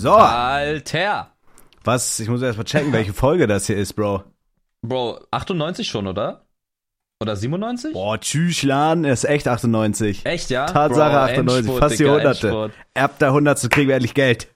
[0.00, 0.12] So.
[0.14, 1.32] Alter.
[1.84, 2.18] Was?
[2.20, 4.24] Ich muss erst mal checken, welche Folge das hier ist, Bro.
[4.80, 6.46] Bro, 98 schon, oder?
[7.22, 7.92] Oder 97?
[7.92, 10.24] Boah, tschüss, Laden, ist echt 98.
[10.24, 10.64] Echt, ja?
[10.64, 12.46] Tatsache Bro, 98, Endspurt, fast die Digga, Hunderte.
[12.48, 12.72] Endspurt.
[12.94, 14.48] Erb der Hundertste, kriegen wir endlich Geld.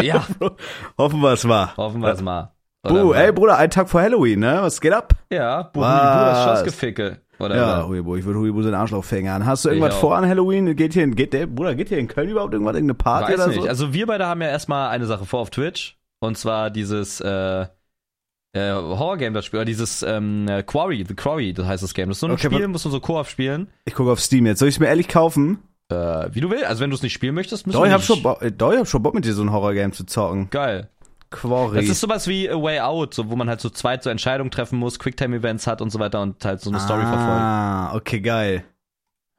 [0.00, 0.24] Ja,
[0.98, 1.76] Hoffen wir es mal.
[1.76, 2.52] hoffen wir es mal.
[2.84, 4.58] Buh, ey Bruder, ein Tag vor Halloween, ne?
[4.60, 5.12] Was geht ab?
[5.32, 6.44] Ja, Buh, Was?
[6.44, 7.20] das Schossgeficke.
[7.38, 7.88] Oder Ja, was?
[7.88, 9.44] Huibu, ich würde Huibu seinen Arschloch fingern.
[9.46, 10.76] Hast du irgendwas vor an Halloween?
[10.76, 13.40] Geht hier in, geht der, Bruder, geht hier in Köln überhaupt irgendwas, irgendeine Party Weiß
[13.40, 13.62] oder nicht.
[13.62, 13.68] so?
[13.68, 15.98] Also wir beide haben ja erstmal eine Sache vor auf Twitch.
[16.20, 19.58] Und zwar dieses äh, äh, Horror-Game, das Spiel.
[19.58, 22.08] Oder dieses ähm, äh, Quarry, The Quarry, das heißt das Game.
[22.08, 23.68] Das ist so ein Okay, Spiel, musst du so Koop spielen.
[23.84, 24.60] ich gucke auf Steam jetzt.
[24.60, 25.58] Soll ich es mir ehrlich kaufen?
[25.90, 26.64] Äh, wie du willst.
[26.64, 28.72] Also wenn du es nicht spielen möchtest, müssen Doch, wir ich hab schon, äh, doch,
[28.72, 30.48] ich hab schon Bock mit dir so ein Horror-Game zu zocken.
[30.50, 30.88] Geil.
[31.34, 31.76] Quarry.
[31.76, 34.50] Das ist sowas wie A Way Out, so, wo man halt so zweit so Entscheidungen
[34.50, 37.22] treffen muss, Quicktime-Events hat und so weiter und halt so eine Story verfolgt.
[37.22, 38.64] Ah, okay, geil.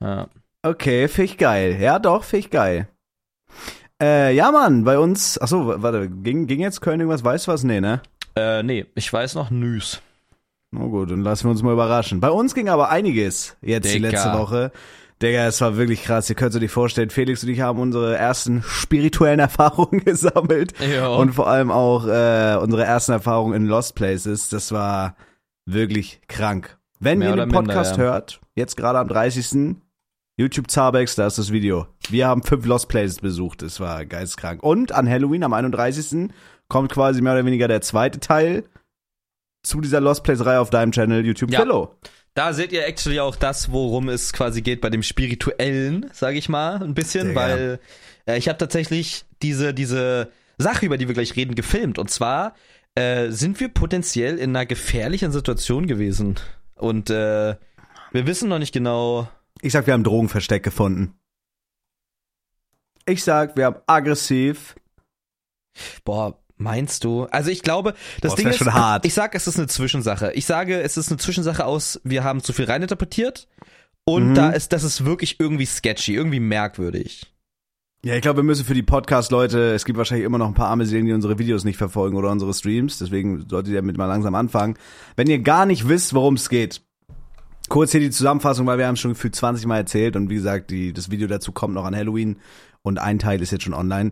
[0.01, 0.27] Ja.
[0.61, 1.77] Okay, find ich geil.
[1.79, 2.87] Ja, doch, find ich geil.
[4.01, 7.63] Äh, ja, Mann, bei uns, achso, warte, ging, ging jetzt Köln irgendwas, weißt du was?
[7.63, 8.01] Nee, ne?
[8.35, 10.01] Äh, nee, ich weiß noch Nüs.
[10.71, 12.19] Na gut, dann lassen wir uns mal überraschen.
[12.19, 14.09] Bei uns ging aber einiges jetzt die Digga.
[14.09, 14.71] letzte Woche.
[15.21, 16.29] Digga, es war wirklich krass.
[16.29, 20.73] Ihr könnt euch nicht vorstellen, Felix und ich haben unsere ersten spirituellen Erfahrungen gesammelt.
[20.79, 21.07] Ja.
[21.07, 24.49] Und vor allem auch äh, unsere ersten Erfahrungen in Lost Places.
[24.49, 25.15] Das war
[25.65, 26.77] wirklich krank.
[26.99, 28.11] Wenn Mehr ihr den Podcast minder, ja.
[28.13, 29.75] hört, jetzt gerade am 30.
[30.37, 31.87] YouTube Zabex, da ist das Video.
[32.09, 33.61] Wir haben fünf Lost Places besucht.
[33.61, 34.61] Das war geisteskrank.
[34.63, 36.29] Und an Halloween, am 31.
[36.67, 38.65] kommt quasi mehr oder weniger der zweite Teil
[39.63, 41.59] zu dieser Lost Place-Reihe auf deinem Channel YouTube Ja.
[41.59, 41.95] Fellow.
[42.35, 46.49] Da seht ihr actually auch das, worum es quasi geht bei dem Spirituellen, sage ich
[46.49, 47.41] mal, ein bisschen, Digga.
[47.41, 47.79] weil
[48.27, 51.97] äh, ich habe tatsächlich diese, diese Sache, über die wir gleich reden, gefilmt.
[51.97, 52.53] Und zwar
[52.93, 56.35] äh, sind wir potenziell in einer gefährlichen Situation gewesen.
[56.75, 57.55] Und äh,
[58.11, 59.29] wir wissen noch nicht genau.
[59.61, 61.17] Ich sag, wir haben Drogenversteck gefunden.
[63.05, 64.75] Ich sag, wir haben aggressiv.
[66.03, 67.25] Boah, meinst du?
[67.25, 69.05] Also ich glaube, das Boah, das Ding wär ist, hart.
[69.05, 70.31] ich sag, es ist eine Zwischensache.
[70.33, 73.47] Ich sage, es ist eine Zwischensache aus, wir haben zu viel reininterpretiert
[74.05, 74.35] und Mhm.
[74.35, 77.31] da ist, das ist wirklich irgendwie sketchy, irgendwie merkwürdig.
[78.03, 80.67] Ja, ich glaube, wir müssen für die Podcast-Leute, es gibt wahrscheinlich immer noch ein paar
[80.69, 84.05] arme Seelen, die unsere Videos nicht verfolgen oder unsere Streams, deswegen solltet ihr damit mal
[84.05, 84.77] langsam anfangen.
[85.15, 86.83] Wenn ihr gar nicht wisst, worum es geht,
[87.67, 90.69] kurz hier die Zusammenfassung, weil wir haben schon gefühlt 20 Mal erzählt und wie gesagt,
[90.69, 92.37] die, das Video dazu kommt noch an Halloween
[92.83, 94.11] und ein Teil ist jetzt schon online.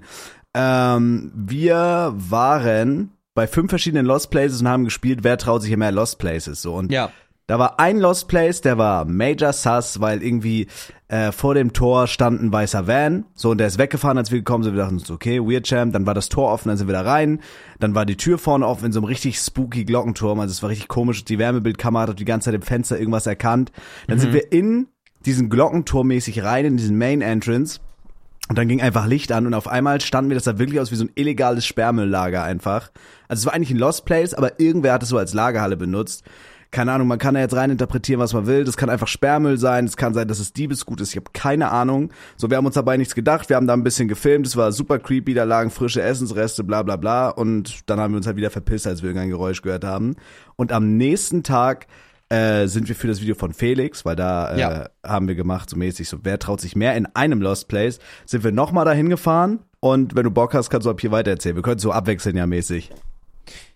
[0.54, 5.78] Ähm, wir waren bei fünf verschiedenen Lost Places und haben gespielt, wer traut sich hier
[5.78, 7.10] mehr Lost Places, so und Ja.
[7.48, 10.68] da war ein Lost Place, der war Major Sus, weil irgendwie
[11.08, 13.26] äh, vor dem Tor stand ein weißer Van.
[13.36, 14.74] So, und der ist weggefahren, als wir gekommen sind.
[14.74, 15.94] Wir dachten uns, okay, Weird Champ.
[15.94, 17.40] Dann war das Tor offen, dann sind wir da rein.
[17.80, 20.40] Dann war die Tür vorne offen in so einem richtig spooky Glockenturm.
[20.40, 21.24] Also es war richtig komisch.
[21.24, 23.72] Die Wärmebildkamera hat die ganze Zeit im Fenster irgendwas erkannt.
[24.08, 24.88] Dann sind wir in
[25.26, 27.80] diesen Glockenturm mäßig rein, in diesen Main Entrance.
[28.50, 30.92] Und dann ging einfach Licht an und auf einmal standen wir, das sah wirklich aus
[30.92, 32.92] wie so ein illegales Sperrmülllager einfach.
[33.30, 36.24] Also es war eigentlich ein Lost Place, aber irgendwer hat es so als Lagerhalle benutzt.
[36.70, 38.64] Keine Ahnung, man kann da jetzt rein interpretieren, was man will.
[38.64, 41.12] Das kann einfach Sperrmüll sein, es kann sein, dass es Diebesgut ist.
[41.12, 42.12] Ich habe keine Ahnung.
[42.36, 43.48] So, wir haben uns dabei nichts gedacht.
[43.48, 44.48] Wir haben da ein bisschen gefilmt.
[44.48, 45.36] Es war super creepy.
[45.36, 47.30] Da lagen frische Essensreste, bla bla bla.
[47.30, 50.16] Und dann haben wir uns halt wieder verpisst, als wir irgendein Geräusch gehört haben.
[50.56, 51.86] Und am nächsten Tag
[52.34, 54.90] äh, sind wir für das Video von Felix, weil da äh, Ja.
[55.06, 58.44] haben wir gemacht, so mäßig, so wer traut sich mehr in einem Lost Place, sind
[58.44, 61.56] wir nochmal dahin gefahren und wenn du Bock hast, kannst du ab hier weiter erzählen.
[61.56, 62.90] Wir können so abwechseln ja mäßig.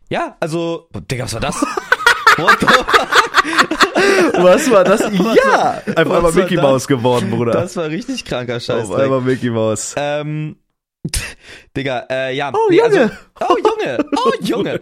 [0.09, 1.55] Ja, also, Digga, was war das?
[2.37, 2.67] What the
[4.41, 5.01] Was war das?
[5.45, 5.81] ja!
[5.95, 6.55] Einfach einmal Mickey?
[6.57, 7.51] Mouse geworden, Bruder.
[7.53, 8.89] Das war richtig kranker Scheiß.
[8.89, 9.95] Auf einmal Mickey Mouse.
[9.97, 10.57] Ähm,
[11.77, 12.51] Digga, äh, ja.
[12.53, 13.11] Oh, nee, Junge.
[13.35, 14.05] Also, oh, Junge.
[14.15, 14.81] Oh, Junge.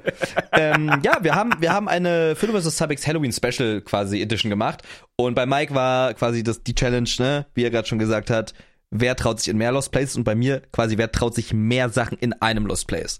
[0.53, 2.77] ähm, ja, wir haben, wir haben eine Film vs.
[2.77, 4.83] Subex Halloween Special quasi Edition gemacht.
[5.17, 8.53] Und bei Mike war quasi das, die Challenge, ne, wie er gerade schon gesagt hat,
[8.91, 11.89] wer traut sich in mehr Lost Places und bei mir quasi, wer traut sich mehr
[11.89, 13.19] Sachen in einem Lost Place.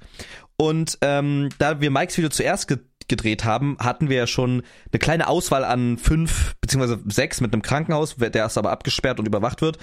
[0.57, 4.97] Und ähm, da wir Mikes Video zuerst ge gedreht haben, hatten wir ja schon eine
[4.97, 9.61] kleine Auswahl an fünf beziehungsweise sechs mit einem Krankenhaus, der ist aber abgesperrt und überwacht
[9.61, 9.77] wird.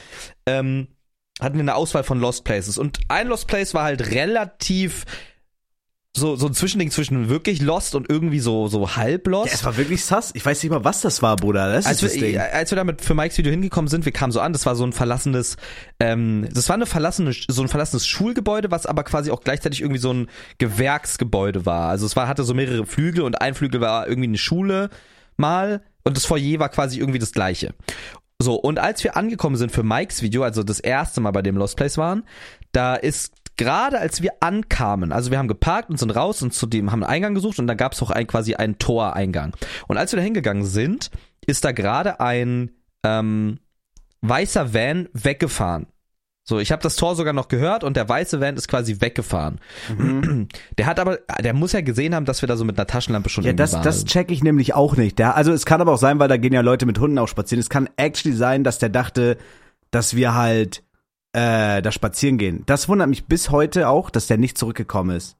[0.44, 0.88] Ähm,
[1.40, 2.78] hatten wir eine Auswahl von Lost Places.
[2.78, 5.04] Und ein Lost Place war halt relativ
[6.14, 9.48] so, so ein Zwischending zwischen wirklich Lost und irgendwie so, so halb Lost.
[9.48, 10.30] Ja, es war wirklich sass.
[10.34, 11.72] Ich weiß nicht mal, was das war, Bruder.
[11.72, 12.38] Das als ist das wir, Ding.
[12.38, 14.84] als wir damit für Mikes Video hingekommen sind, wir kamen so an, das war so
[14.84, 15.56] ein verlassenes,
[16.00, 20.00] ähm, das war eine verlassene, so ein verlassenes Schulgebäude, was aber quasi auch gleichzeitig irgendwie
[20.00, 20.28] so ein
[20.58, 21.88] Gewerksgebäude war.
[21.88, 24.90] Also es war, hatte so mehrere Flügel und ein Flügel war irgendwie eine Schule
[25.38, 27.74] mal und das Foyer war quasi irgendwie das gleiche.
[28.42, 31.56] So, und als wir angekommen sind für Mikes Video, also das erste Mal bei dem
[31.56, 32.24] Lost Place waren,
[32.72, 36.66] da ist gerade als wir ankamen, also wir haben geparkt und sind raus und zu
[36.66, 39.54] dem haben einen Eingang gesucht und da gab es auch ein, quasi einen Toreingang.
[39.88, 41.10] Und als wir da hingegangen sind,
[41.46, 42.72] ist da gerade ein
[43.04, 43.58] ähm,
[44.20, 45.86] weißer Van weggefahren.
[46.44, 49.60] So, ich habe das Tor sogar noch gehört und der weiße Van ist quasi weggefahren.
[49.96, 50.48] Mhm.
[50.76, 53.28] Der hat aber, der muss ja gesehen haben, dass wir da so mit einer Taschenlampe
[53.28, 53.84] schon Ja, das, waren.
[53.84, 55.20] das check ich nämlich auch nicht.
[55.20, 57.28] Der, also es kann aber auch sein, weil da gehen ja Leute mit Hunden auch
[57.28, 57.60] spazieren.
[57.60, 59.38] Es kann actually sein, dass der dachte,
[59.92, 60.82] dass wir halt
[61.32, 62.64] äh, da spazieren gehen.
[62.66, 65.36] Das wundert mich bis heute auch, dass der nicht zurückgekommen ist.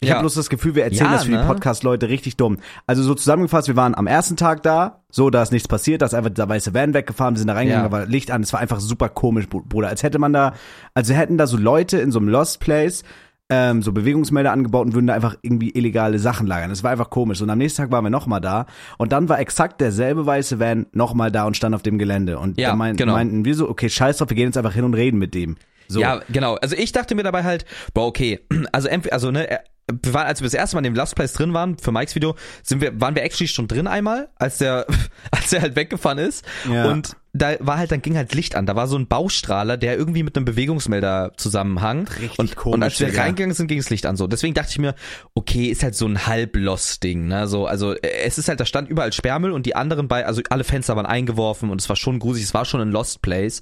[0.00, 0.14] Ich Ja.
[0.14, 1.40] habe bloß das Gefühl, wir erzählen Ja, das für ne?
[1.40, 2.58] die Podcast-Leute richtig dumm.
[2.86, 6.06] Also so zusammengefasst, wir waren am ersten Tag da, so, da ist nichts passiert, da
[6.06, 7.88] ist einfach der weiße Van weggefahren, wir sind da reingegangen, Ja.
[7.90, 9.88] da war Licht an, es war einfach super komisch, Br- Bruder.
[9.88, 10.52] Als hätte man da,
[10.94, 13.02] also hätten da so Leute in so einem Lost Place
[13.50, 16.68] ähm, so Bewegungsmelder angebaut und würden da einfach irgendwie illegale Sachen lagern.
[16.70, 17.40] Das war einfach komisch.
[17.40, 18.66] Und am nächsten Tag waren wir nochmal da
[18.98, 22.38] und dann war exakt derselbe weiße Van nochmal da und stand auf dem Gelände.
[22.38, 23.14] Und Ja, da mein, genau.
[23.14, 25.56] meinten wir so, okay, scheiß drauf, wir gehen jetzt einfach hin und reden mit dem.
[25.88, 25.98] So.
[25.98, 26.54] Ja, genau.
[26.56, 27.64] Also ich dachte mir dabei halt,
[27.94, 28.38] boah, okay,
[28.72, 29.48] also entweder, also ne,
[29.90, 32.14] wir waren, als wir das erste Mal in dem Last Place drin waren, für Mikes
[32.14, 34.86] Video, sind wir, waren wir actually schon drin einmal, als der,
[35.30, 36.44] als der halt weggefahren ist.
[36.70, 36.90] Ja.
[36.90, 38.66] Und da war halt, dann ging halt Licht an.
[38.66, 42.08] Da war so ein Baustrahler, der irgendwie mit einem Bewegungsmelder zusammenhang.
[42.20, 43.22] Richtig und, komisch, Und als wir Digga.
[43.22, 44.16] reingegangen sind, ging das Licht an.
[44.16, 44.94] So, deswegen dachte ich mir,
[45.34, 47.46] okay, ist halt so ein halb-Lost-Ding, ne?
[47.46, 50.40] So, also äh, es ist halt, da stand überall Sperrmüll und die anderen bei, also
[50.50, 53.60] alle Fenster waren eingeworfen und es war schon gruselig, es war schon ein Lost Place.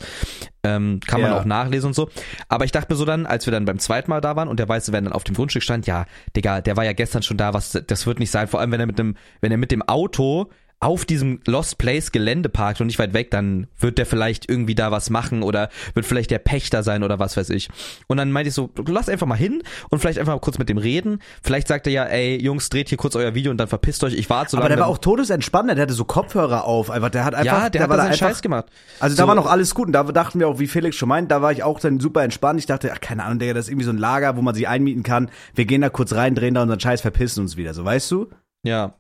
[0.62, 1.39] Ähm, kann man Ja.
[1.41, 2.09] auch nachlesen und so.
[2.49, 4.59] Aber ich dachte mir so dann, als wir dann beim zweiten Mal da waren und
[4.59, 7.37] der weiße Van dann auf dem Grundstück stand, ja, Digga, der war ja gestern schon
[7.37, 9.71] da, was, das wird nicht sein, vor allem wenn er mit dem, wenn er mit
[9.71, 14.05] dem Auto auf diesem Lost Place Gelände parkt und nicht weit weg, dann wird der
[14.05, 17.70] vielleicht irgendwie da was machen oder wird vielleicht der Pächter sein oder was weiß ich.
[18.08, 20.69] Und dann meinte ich so, lass einfach mal hin und vielleicht einfach mal kurz mit
[20.69, 21.20] dem reden.
[21.43, 24.12] Vielleicht sagt er ja, ey, Jungs, dreht hier kurz euer Video und dann verpisst euch,
[24.14, 24.76] ich warte so Aber lange.
[24.76, 27.82] der war auch todesentspannt, der hatte so Kopfhörer auf, einfach, der hat einfach, ja, der,
[27.82, 28.67] hat war da da seinen einfach, Scheiß gemacht.
[29.00, 29.28] Also da So.
[29.28, 31.52] war noch alles gut und da dachten wir auch, wie Felix schon meint, da war
[31.52, 32.61] ich auch dann super entspannt.
[32.61, 34.69] Ich dachte, ach, keine Ahnung, Digga, das ist irgendwie so ein Lager, wo man sich
[34.69, 35.31] einmieten kann.
[35.55, 38.28] Wir gehen da kurz rein, drehen da unseren Scheiß, verpissen uns wieder, so weißt du?
[38.62, 38.94] Ja.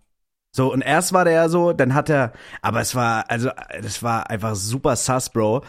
[0.52, 2.32] So, und erst war der ja so, dann hat er,
[2.62, 3.50] aber es war, also,
[3.82, 5.64] das war einfach super sus, Bro.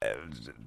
[0.00, 0.06] Äh,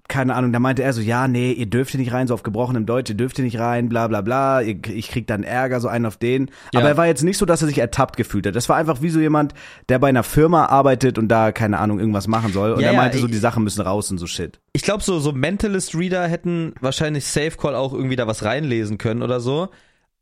[0.07, 2.43] Keine Ahnung, da meinte er so, ja, nee, ihr dürft hier nicht rein, so auf
[2.43, 5.87] gebrochenem Deutsch, ihr dürft hier nicht rein, bla bla bla, ich krieg dann Ärger, so
[5.87, 6.51] einen auf den.
[6.73, 6.81] Ja.
[6.81, 8.55] Aber er war jetzt nicht so, dass er sich ertappt gefühlt hat.
[8.55, 9.55] Das war einfach wie so jemand,
[9.89, 12.73] der bei einer Firma arbeitet und da, keine Ahnung, irgendwas machen soll.
[12.73, 14.59] Und Ja, er ja, meinte so, die Sachen müssen raus und so shit.
[14.73, 19.23] ich glaube, so, so Mentalist-Reader hätten wahrscheinlich Safe Call auch irgendwie da was reinlesen können
[19.23, 19.69] oder so.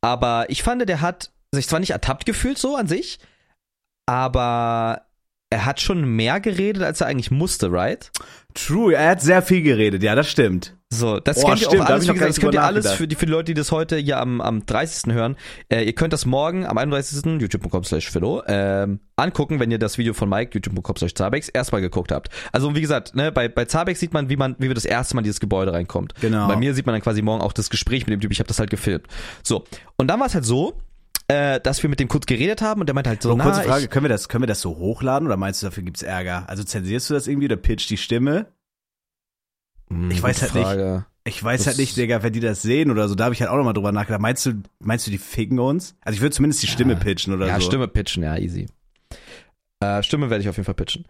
[0.02, 3.20] Aber ich fand, der hat sich zwar nicht ertappt gefühlt so an sich,
[4.06, 5.04] aber
[5.54, 8.12] er hat schon mehr geredet, als er eigentlich musste, right?
[8.56, 10.76] True, er hat sehr viel geredet, ja, das stimmt.
[10.90, 12.64] So, das Boah, könnt ihr stimmt, auch da hab alles, wie gesagt, das könnt ihr
[12.64, 15.14] alles für die, für die Leute, die das heute ja am, am 30.
[15.14, 15.36] hören,
[15.70, 17.42] äh, ihr könnt das morgen am 31.
[17.42, 21.82] youtube.com slash Philo ähm, angucken, wenn ihr das Video von Mike, youtube.com slash Zabex, erstmal
[21.82, 22.30] geguckt habt.
[22.52, 25.16] Also wie gesagt, ne, bei, bei Zabex sieht man, wie man, wie wir das erste
[25.16, 26.14] Mal in dieses Gebäude reinkommt.
[26.22, 26.48] Genau.
[26.48, 28.48] Bei mir sieht man dann quasi morgen auch das Gespräch mit dem Typ, ich habe
[28.48, 29.08] das halt gefilmt.
[29.42, 29.66] So,
[29.98, 30.80] und dann war es halt so,
[31.28, 33.62] äh, dass wir mit dem kurz geredet haben und der meinte halt so, na, kurze
[33.64, 36.02] Frage, ich, können wir das, können wir das so hochladen oder meinst du, dafür gibt's
[36.04, 36.48] Ärger?
[36.50, 38.48] Also zensierst du das irgendwie oder pitcht die Stimme?
[39.90, 40.64] Hm, ich weiß halt nicht.
[40.64, 41.06] Frage.
[41.26, 43.42] Ich weiß Das- halt nicht, Digga, wenn die das sehen oder so, da habe ich
[43.42, 44.22] halt auch nochmal drüber nachgedacht.
[44.22, 45.96] Meinst du, meinst du, die ficken uns?
[46.02, 47.68] Also ich würde zumindest die Stimme pitchen oder Ja, so.
[47.68, 48.68] Stimme pitchen, ja, easy.
[49.80, 51.06] Äh, Stimme werde ich auf jeden Fall pitchen.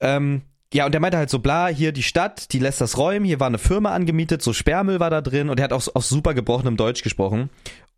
[0.00, 0.42] Ähm,
[0.74, 3.40] ja, und der meinte halt so, bla, hier die Stadt, die lässt das räumen, hier
[3.40, 6.34] war eine Firma angemietet, so Sperrmüll war da drin und er hat auch auf super
[6.34, 7.48] gebrochenem Deutsch gesprochen.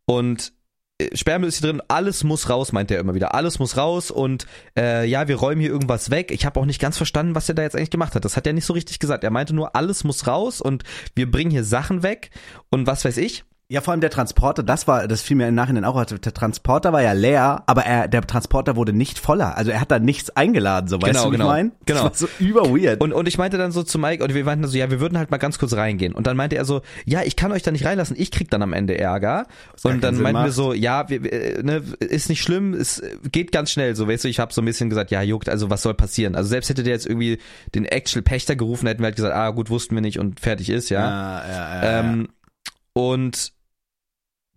[0.07, 0.53] Und
[1.15, 3.35] Sperrmüll ist hier drin, alles muss raus, meint er immer wieder.
[3.35, 6.31] Alles muss raus und äh, ja, wir räumen hier irgendwas weg.
[6.31, 8.25] Ich habe auch nicht ganz verstanden, was er da jetzt eigentlich gemacht hat.
[8.25, 9.25] Das hat er nicht so richtig gesagt.
[9.25, 12.31] Er meinte nur, alles muss raus und wir bringen hier Sachen weg
[12.71, 13.45] und was weiß ich.
[13.71, 16.93] Ja, vor allem der Transporter, das war, das fiel mir im Nachhinein auch, der Transporter
[16.93, 19.57] war ja leer, aber er, der Transporter wurde nicht voller.
[19.57, 21.45] Also er hat da nichts eingeladen, so weißt Genau, du, wie genau.
[21.45, 21.73] ich mein?
[21.87, 22.09] Genau.
[22.09, 23.01] Das war so über weird.
[23.01, 25.17] Und, und ich meinte dann so zu Mike, und wir meinten so, ja, wir würden
[25.17, 26.15] halt mal ganz kurz reingehen.
[26.15, 28.63] Und dann meinte er so, ja, ich kann euch da nicht reinlassen, ich krieg dann
[28.63, 29.47] am Ende Ärger.
[29.85, 30.53] Und dann Sinn meinten wir macht.
[30.53, 33.95] so, ja, wir, wir, äh, ne, ist nicht schlimm, es äh, geht ganz schnell.
[33.95, 36.35] So, weißt du, ich habe so ein bisschen gesagt, ja, juckt, also was soll passieren?
[36.35, 37.39] Also selbst hätte der jetzt irgendwie
[37.73, 40.71] den Actual Pächter gerufen, hätten wir halt gesagt, ah, gut, wussten wir nicht und fertig
[40.71, 40.99] ist, ja.
[41.09, 42.01] ja, ja, ja, ja.
[42.01, 42.29] Ähm,
[42.95, 43.53] und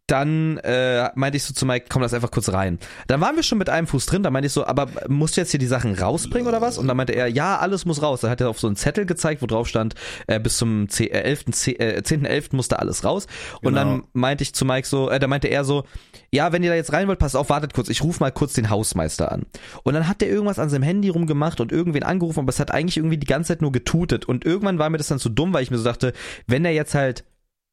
[0.07, 2.77] dann äh, meinte ich so zu Mike, komm, lass einfach kurz rein.
[3.07, 5.41] Dann waren wir schon mit einem Fuß drin, da meinte ich so, aber musst du
[5.41, 6.77] jetzt hier die Sachen rausbringen oder was?
[6.77, 8.19] Und dann meinte er, ja, alles muss raus.
[8.19, 9.95] Da hat er auf so einen Zettel gezeigt, wo drauf stand,
[10.27, 12.53] äh, bis zum 10., äh, 11., 10., äh, 10.11.
[12.55, 13.27] musste alles raus.
[13.61, 13.77] Und Genau.
[13.79, 15.85] dann meinte ich zu Mike so, äh, da meinte er so,
[16.31, 18.53] ja, wenn ihr da jetzt rein wollt, passt auf, wartet kurz, ich rufe mal kurz
[18.53, 19.45] den Hausmeister an.
[19.83, 22.71] Und dann hat der irgendwas an seinem Handy rumgemacht und irgendwen angerufen, aber es hat
[22.71, 24.25] eigentlich irgendwie die ganze Zeit nur getutet.
[24.25, 26.11] Und irgendwann war mir das dann zu dumm, weil ich mir so dachte,
[26.45, 27.23] wenn er jetzt halt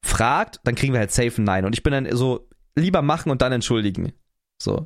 [0.02, 1.64] fragt, dann kriegen wir halt safe ein Nein.
[1.64, 4.12] Und ich bin dann so, lieber machen und dann entschuldigen.
[4.60, 4.84] So.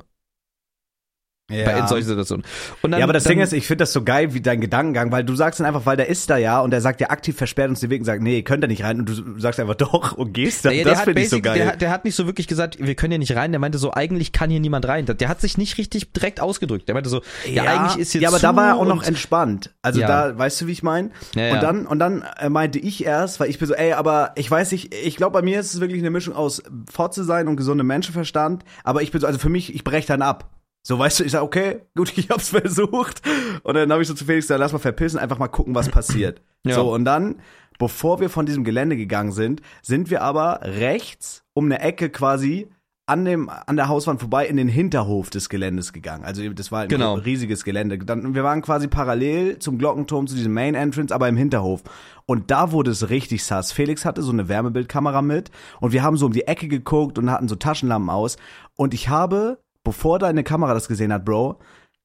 [1.51, 1.65] Ja.
[1.65, 2.43] Bei in solchen Situationen.
[2.81, 5.11] Dann, ja, aber das dann, Ding ist, ich finde das so geil, wie dein Gedankengang,
[5.11, 7.37] weil du sagst dann einfach, weil der ist da ja und der sagt ja aktiv
[7.37, 9.59] versperrt uns den Weg und sagt, nee, ihr könnt da nicht rein und du sagst
[9.59, 10.71] einfach doch und gehst da.
[10.71, 11.53] Ja, das finde ich so geil.
[11.59, 13.51] Der, hat- der hat nicht so wirklich gesagt, wir können hier nicht rein.
[13.51, 15.05] Der meinte so, eigentlich kann hier niemand rein.
[15.05, 16.87] Der hat sich nicht richtig direkt ausgedrückt.
[16.87, 19.03] Der meinte so, ja, eigentlich ist hier Ja, aber zu da war er auch noch
[19.03, 19.69] entspannt.
[19.83, 20.07] Also Ja.
[20.07, 21.11] da, weißt du, wie ich meine?
[21.35, 21.53] Ja, ja.
[21.53, 24.49] Und dann und dann äh, meinte ich erst, weil ich bin so, ey, aber ich
[24.49, 27.55] weiß nicht, ich glaube bei mir ist es wirklich eine Mischung aus Fotze sein und
[27.55, 30.49] gesundem Menschenverstand, aber ich bin so, also für mich, ich breche dann ab.
[30.87, 33.23] So, weißt du, ich sag, okay, gut, ich hab's versucht.
[33.63, 35.89] Und dann habe ich so zu Felix gesagt, lass mal verpissen, einfach mal gucken, was
[35.89, 36.43] passiert.
[36.63, 36.75] Ja.
[36.75, 37.41] So, und dann,
[37.79, 42.67] bevor wir von diesem Gelände gegangen sind, sind wir aber rechts um eine Ecke quasi
[43.07, 46.23] an dem an der Hauswand vorbei in den Hinterhof des Geländes gegangen.
[46.23, 47.15] Also das war ein Genau.
[47.15, 47.99] riesiges Gelände.
[47.99, 51.83] Dann wir waren quasi parallel zum Glockenturm zu diesem Main Entrance, aber im Hinterhof.
[52.25, 53.71] Und da wurde es richtig sass.
[53.71, 57.29] Felix hatte so eine Wärmebildkamera mit und wir haben so um die Ecke geguckt und
[57.29, 58.37] hatten so Taschenlampen aus
[58.75, 61.59] und ich habe, bevor deine Kamera das gesehen hat, Bro,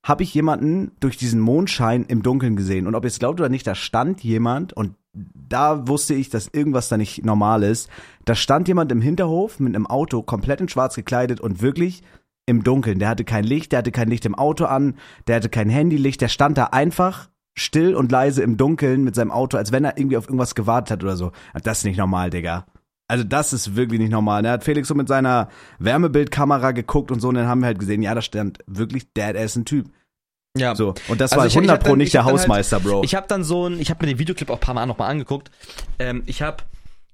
[0.04, 2.86] habe ich jemanden durch diesen Mondschein im Dunkeln gesehen.
[2.86, 6.48] Und ob ihr es glaubt oder nicht, da stand jemand und da wusste ich, dass
[6.48, 7.90] irgendwas da nicht normal ist.
[8.24, 12.02] Da stand jemand im Hinterhof mit einem Auto, komplett in schwarz gekleidet und wirklich
[12.46, 12.98] im Dunkeln.
[12.98, 14.96] Der hatte kein Licht, der hatte kein Licht im Auto an,
[15.26, 19.32] der hatte kein Handylicht, der stand da einfach still und leise im Dunkeln mit seinem
[19.32, 21.32] Auto, als wenn er irgendwie auf irgendwas gewartet hat oder so.
[21.62, 22.66] Das ist nicht normal, Digga.
[23.10, 24.42] Also das ist wirklich nicht normal.
[24.42, 25.48] Da hat Felix so mit seiner
[25.78, 29.36] Wärmebildkamera geguckt und so und dann haben wir halt gesehen, ja, da stand wirklich dead
[29.36, 29.90] ass ein Typ.
[30.56, 30.74] Ja.
[30.74, 30.94] So.
[31.08, 32.40] Und das Also war ich- ich 100 hab pro dann- nicht ich der dann halt-
[32.40, 33.02] Hausmeister, Bro.
[33.04, 35.10] Ich habe dann so ein, ich habe mir den Videoclip auch ein paar Mal nochmal
[35.10, 35.50] angeguckt.
[35.98, 36.58] Ähm, ich habe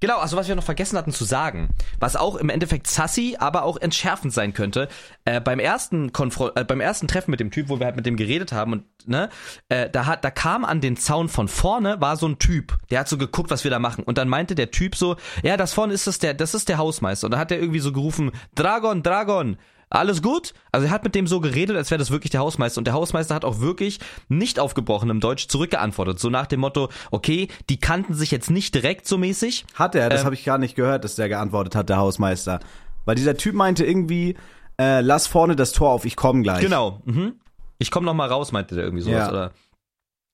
[0.06, 3.64] Genau, also was wir noch vergessen hatten zu sagen, was auch im Endeffekt sassy, aber
[3.64, 4.86] auch entschärfend sein könnte.
[5.24, 8.06] Äh, beim ersten Konfro äh, beim ersten Treffen mit dem Typ, wo wir halt mit
[8.06, 9.30] dem geredet haben und ne,
[9.68, 13.00] äh, da hat, da kam an den Zaun von vorne war so ein Typ, der
[13.00, 15.72] hat so geguckt, was wir da machen und dann meinte der Typ so, ja, das
[15.72, 18.30] vorne ist das der, das ist der Hausmeister und dann hat er irgendwie so gerufen,
[18.54, 19.56] Dragon, Dragon.
[19.88, 20.52] Alles gut?
[20.72, 22.78] Also er hat mit dem so geredet, als wäre das wirklich der Hausmeister.
[22.78, 26.18] Und der Hausmeister hat auch wirklich nicht aufgebrochen im Deutsch zurückgeantwortet.
[26.18, 29.64] So nach dem Motto, okay, die kannten sich jetzt nicht direkt so mäßig.
[29.74, 32.58] Hat er, das Ähm, habe ich gar nicht gehört, dass der geantwortet hat, der Hausmeister.
[33.04, 34.36] Weil dieser Typ meinte irgendwie,
[34.80, 36.60] äh, lass vorne das Tor auf, ich komme gleich.
[36.60, 37.00] Genau.
[37.04, 37.34] Mhm.
[37.78, 39.26] Ich komme noch mal raus, meinte der irgendwie sowas.
[39.26, 39.30] Ja.
[39.30, 39.52] Oder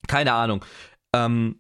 [0.08, 0.64] keine Ahnung.
[1.14, 1.56] Ähm,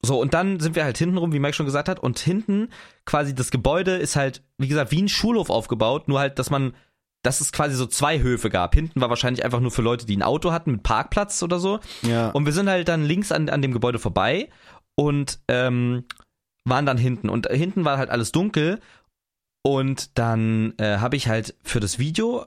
[0.00, 1.98] so, und dann sind wir halt hinten rum, wie Mike schon gesagt hat.
[1.98, 2.68] Und hinten
[3.04, 6.06] quasi das Gebäude ist halt, wie gesagt, wie ein Schulhof aufgebaut.
[6.06, 6.74] Nur halt, dass man,
[7.22, 8.74] dass es quasi so zwei Höfe gab.
[8.74, 11.80] Hinten war wahrscheinlich einfach nur für Leute, die ein Auto hatten mit Parkplatz oder so.
[12.02, 12.30] Ja.
[12.30, 14.48] Und wir sind halt dann links an, an dem Gebäude vorbei
[14.94, 16.04] und ähm,
[16.64, 17.28] waren dann hinten.
[17.28, 18.80] Und hinten war halt alles dunkel.
[19.62, 22.46] Und dann äh, habe ich halt für das Video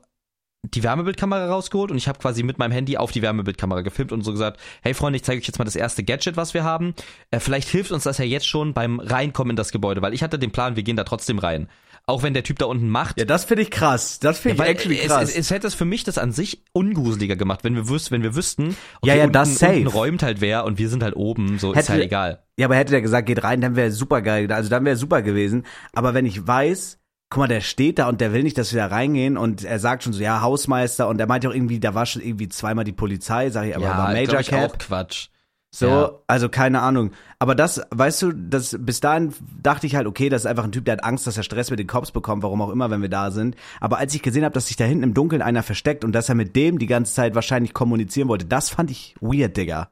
[0.63, 4.22] die Wärmebildkamera rausgeholt und ich habe quasi mit meinem Handy auf die Wärmebildkamera gefilmt und
[4.22, 6.94] so gesagt, hey Freunde, ich zeige euch jetzt mal das erste Gadget, was wir haben.
[7.32, 10.22] Äh, vielleicht hilft uns das ja jetzt schon beim Reinkommen in das Gebäude, weil ich
[10.22, 11.68] hatte den Plan, wir gehen da trotzdem rein.
[12.12, 13.18] Auch wenn der Typ da unten macht.
[13.20, 14.20] ja, das finde ich krass.
[14.20, 15.30] Das finde Ja, ich actually es, krass.
[15.30, 18.22] es, es hätte es für mich das an sich ungruseliger gemacht, wenn wir, wüs wenn
[18.24, 19.74] wir wüssten, Ja, ja, unten, das safe.
[19.77, 22.44] unten räumt halt wer und wir sind halt oben, so ist Hätte- halt egal.
[22.58, 24.51] ja, aber hätte der gesagt, geht rein, dann wäre super geil.
[24.51, 25.65] Also dann wäre super gewesen.
[25.94, 27.00] Aber wenn ich weiß,
[27.30, 29.80] guck mal, der steht da und der will nicht, dass wir da reingehen und er
[29.80, 32.84] sagt schon so, ja, Hausmeister und er meint auch irgendwie, da war schon irgendwie zweimal
[32.84, 34.72] die Polizei, sag ich, aber war Major Cap.
[34.74, 35.27] auch Quatsch.
[35.74, 36.12] So, Ja.
[36.28, 37.12] also keine Ahnung.
[37.40, 40.74] Aber das, weißt du, das, bis dahin dachte ich halt, okay, das ist einfach ein
[40.74, 43.01] Typ, der hat Angst, dass er Stress mit den Cops bekommt, warum auch immer, wenn
[43.01, 43.56] wir da sind.
[43.80, 46.28] Aber als ich gesehen habe, dass sich da hinten im Dunkeln einer versteckt und dass
[46.28, 49.90] er mit dem die ganze Zeit wahrscheinlich kommunizieren wollte, das fand ich weird, Digga.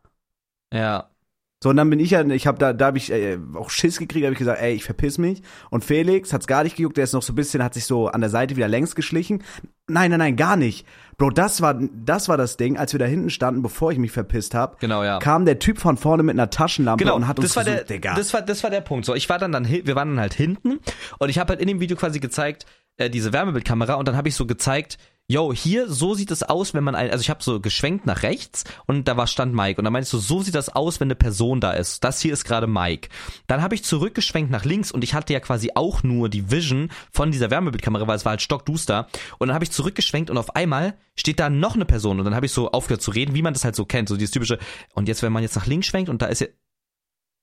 [0.73, 1.09] Ja.
[1.61, 3.99] So, und dann bin ich ja, ich habe da, da habe ich äh, auch Schiss
[3.99, 5.41] gekriegt, habe ich gesagt, ey, ich verpiss mich.
[5.69, 8.07] Und Felix hat's gar nicht gejuckt, der ist noch so ein bisschen, hat sich so
[8.07, 9.43] an der Seite wieder längs geschlichen.
[9.87, 10.87] Nein, nein, nein, gar nicht.
[11.17, 14.11] Bro, das war, das war das Ding, als wir da hinten standen, bevor ich mich
[14.13, 15.19] verpisst hab, Genau, ja.
[15.19, 17.89] kam der Typ von vorne mit einer Taschenlampe Genau, und hat uns das war gesucht,
[17.89, 18.15] der, Digga.
[18.15, 19.05] das war, das war der Punkt.
[19.05, 20.79] So, ich war dann dann, wir waren dann halt hinten
[21.17, 24.29] und ich habe halt in dem Video quasi gezeigt, äh, diese Wärmebildkamera und dann habe
[24.29, 24.97] ich so gezeigt,
[25.29, 28.23] yo, hier, so sieht es aus, wenn man ein, also ich habe so geschwenkt nach
[28.23, 31.05] rechts und da war stand Mike und dann meinst du, so sieht das aus, wenn
[31.05, 32.03] eine Person da ist.
[32.03, 33.09] Das hier ist gerade Mike.
[33.45, 36.89] Dann habe ich zurückgeschwenkt nach links und ich hatte ja quasi auch nur die Vision
[37.11, 39.07] von dieser Wärmebildkamera, weil es war halt stockduster
[39.37, 42.33] und dann habe ich zurückgeschwenkt und auf einmal steht da noch eine Person und dann
[42.35, 44.57] habe ich so aufgehört zu reden, wie man das halt so kennt, so dieses typische
[44.95, 46.47] und jetzt wenn man jetzt nach links schwenkt und da ist ja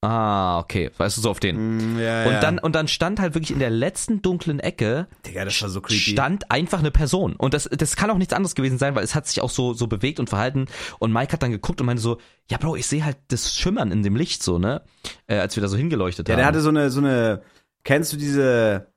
[0.02, 1.94] Ah, okay, weißt du so auf den.
[1.96, 2.40] Mm, ja, Und ja.
[2.40, 5.80] dann und dann stand halt wirklich in der letzten dunklen Ecke Digga, das war so
[5.80, 5.98] creepy.
[6.12, 9.14] stand einfach eine Person und das das kann auch nichts anderes gewesen sein, weil es
[9.14, 10.66] hat sich auch so so bewegt und verhalten
[10.98, 12.18] und Mike hat dann geguckt und meinte so,
[12.50, 14.82] ja Bro, ich sehe halt das Schimmern in dem Licht so, ne?
[15.26, 16.38] Äh, als wir da so hingeleuchtet ja, haben.
[16.40, 17.42] der hatte so eine, so eine,
[17.82, 18.88] kennst du diese,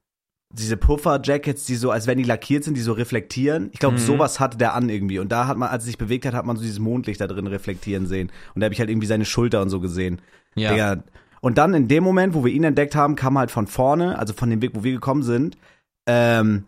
[0.52, 3.70] diese Puffer-Jackets, die so, als wenn die lackiert sind, die so reflektieren?
[3.72, 4.02] Ich glaube, Mhm.
[4.02, 5.20] sowas hatte der an irgendwie.
[5.20, 7.28] Und da hat man, als er sich bewegt hat, hat man so dieses Mondlicht da
[7.28, 8.32] drin reflektieren sehen.
[8.56, 10.22] Und da habe ich halt irgendwie seine Schulter und so gesehen.
[10.60, 10.72] Ja.
[10.72, 11.04] Digga.
[11.42, 14.34] Und dann in dem Moment, wo wir ihn entdeckt haben, kam halt von vorne, also
[14.34, 15.58] von dem Weg, wo wir gekommen sind,
[16.08, 16.68] ähm,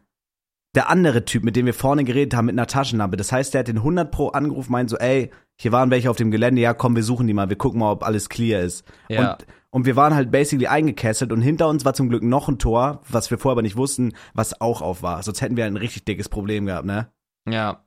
[0.75, 3.17] der andere Typ, mit dem wir vorne geredet haben, mit einer Taschenlampe.
[3.17, 5.29] Das heißt, der hat den 100 Pro angerufen, meint so, ey,
[5.60, 7.91] hier waren welche auf dem Gelände, ja komm, wir suchen die mal, wir gucken mal,
[7.91, 8.86] ob alles clear ist.
[9.10, 9.33] Ja.
[9.33, 12.57] Und, und wir waren halt basically eingekesselt und hinter uns war zum Glück noch ein
[12.57, 15.21] Tor, was wir vorher aber nicht wussten, was auch auf war.
[15.24, 17.12] Sonst hätten wir ein richtig dickes Problem gehabt, ne?
[17.50, 17.86] Ja.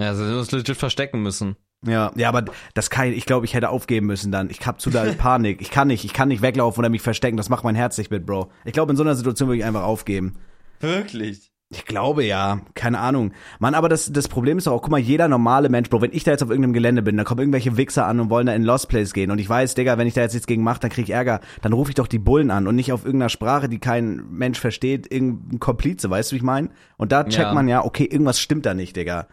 [0.00, 1.56] Ja, sie hätten uns legit verstecken müssen.
[1.86, 4.50] Ja, ja, aber das kann ich, ich glaube, ich hätte aufgeben müssen dann.
[4.50, 5.60] Ich hab zu da Panik.
[5.60, 7.36] Ich kann nicht, ich kann nicht weglaufen oder mich verstecken.
[7.36, 8.50] Das macht mein Herz nicht mit, Bro.
[8.64, 10.34] Ich glaube, in so einer Situation würde ich einfach aufgeben.
[10.80, 11.50] Wirklich?
[11.70, 13.32] Ich glaube ja, keine Ahnung.
[13.58, 16.12] Mann, aber das, das Problem ist doch auch, guck mal, jeder normale Mensch, Bro, wenn
[16.12, 18.54] ich da jetzt auf irgendeinem Gelände bin, da kommen irgendwelche Wichser an und wollen da
[18.54, 20.78] in Lost Place gehen und ich weiß, Digga, wenn ich da jetzt nichts gegen mache,
[20.80, 23.30] dann krieg ich Ärger, dann rufe ich doch die Bullen an und nicht auf irgendeiner
[23.30, 26.68] Sprache, die kein Mensch versteht, irgendein Komplize, weißt du, wie ich meine?
[26.96, 27.54] Und da checkt Ja.
[27.54, 29.26] man ja, okay, irgendwas stimmt da nicht, Digga.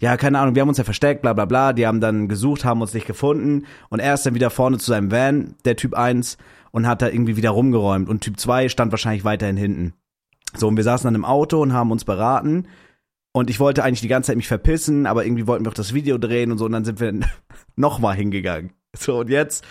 [0.00, 2.64] Ja, keine Ahnung, wir haben uns ja versteckt, bla bla bla, die haben dann gesucht,
[2.64, 5.94] haben uns nicht gefunden und er ist dann wieder vorne zu seinem Van, der Typ
[5.94, 6.38] 1,
[6.70, 9.94] und hat da irgendwie wieder rumgeräumt und Typ 2 stand wahrscheinlich weiterhin hinten.
[10.54, 12.68] So, und wir saßen dann im Auto und haben uns beraten.
[13.32, 15.94] Und ich wollte eigentlich die ganze Zeit mich verpissen, aber irgendwie wollten wir auch das
[15.94, 17.12] Video drehen und so, und dann sind wir
[17.76, 18.72] nochmal hingegangen.
[18.96, 19.64] So, und jetzt,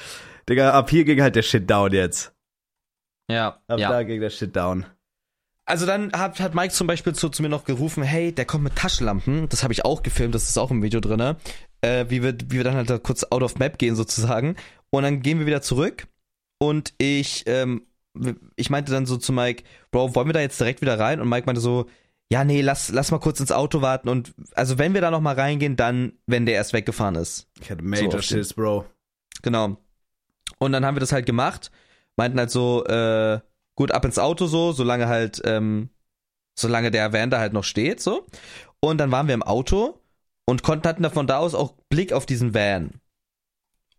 [0.47, 2.33] Digga, ab hier ging halt der Shit down jetzt.
[3.29, 3.59] Ja.
[3.67, 3.89] Ab ja.
[3.89, 4.85] da ging der Shit down.
[5.67, 8.63] Also dann hat, hat Mike zum Beispiel zu, zu mir noch gerufen, hey, der kommt
[8.63, 9.49] mit Taschenlampen.
[9.49, 11.35] Das habe ich auch gefilmt, das ist auch im Video drinne.
[11.81, 14.55] Äh, wie, wir, wie wir dann halt da kurz out of map gehen sozusagen.
[14.91, 16.07] Und dann gehen wir wieder zurück.
[16.57, 17.81] Und ich, ähm,
[18.55, 21.19] ich meinte dann so zu Mike, Bro, wollen wir da jetzt direkt wieder rein?
[21.19, 21.85] Und Mike meinte so,
[22.31, 24.07] ja, nee, lass, lass mal kurz ins Auto warten.
[24.07, 27.47] Und also wenn wir da noch mal reingehen, dann, wenn der erst weggefahren ist.
[27.61, 28.85] Ich hatte So, Major den- Schiss, Bro.
[29.41, 29.77] Genau.
[30.59, 31.71] Und dann haben wir das halt gemacht,
[32.15, 33.39] meinten halt so, äh,
[33.77, 35.89] gut, ab ins Auto so, solange halt, ähm,
[36.59, 38.25] solange der Van da halt noch steht, so.
[38.81, 40.01] Und dann waren wir im Auto
[40.45, 42.99] und konnten, hatten da von da aus auch Blick auf diesen Van.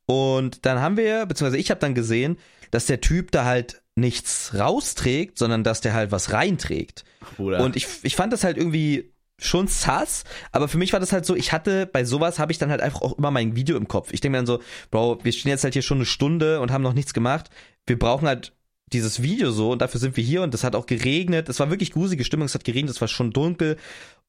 [0.05, 2.39] Und dann haben wir, beziehungsweise ich habe dann gesehen,
[2.71, 7.05] dass der Typ da halt nichts rausträgt, sondern dass der halt was reinträgt.
[7.37, 7.63] Bruder.
[7.63, 11.25] Und ich, ich fand das halt irgendwie schon sass, aber für mich war das halt
[11.25, 13.87] so, ich hatte bei sowas habe ich dann halt einfach auch immer mein Video im
[13.87, 14.13] Kopf.
[14.13, 16.73] Ich denke mir dann so, Bro, wir stehen jetzt halt hier schon eine Stunde und
[16.73, 17.49] haben noch nichts gemacht.
[17.87, 18.53] Wir brauchen halt
[18.93, 21.49] dieses Video so und dafür sind wir hier und es hat auch geregnet.
[21.49, 23.77] Es war wirklich gruselige Stimmung, es hat geregnet, es war schon dunkel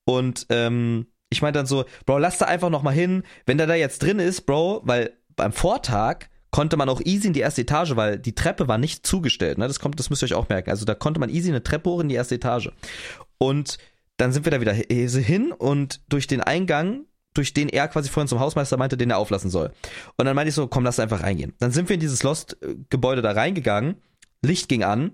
[0.06, 3.68] und ähm, ich meinte dann so, Bro, lass da einfach noch mal hin, wenn der
[3.68, 7.62] da jetzt drin ist, Bro, weil beim Vortag konnte man auch easy in die erste
[7.62, 9.67] Etage, weil die Treppe war nicht zugestellt, ne?
[9.67, 10.72] Das kommt, das müsst ihr euch auch merken.
[10.72, 12.72] Also da konnte man easy eine Treppe hoch in die erste Etage.
[13.38, 13.78] Und
[14.17, 18.28] dann sind wir da wieder hin und durch den Eingang, durch den er quasi vorhin
[18.28, 19.72] zum Hausmeister meinte, den er auflassen soll.
[20.17, 21.54] Und dann meinte ich so, komm, lass einfach reingehen.
[21.60, 23.95] Dann sind wir in dieses Lost-Gebäude da reingegangen,
[24.41, 25.13] Licht ging an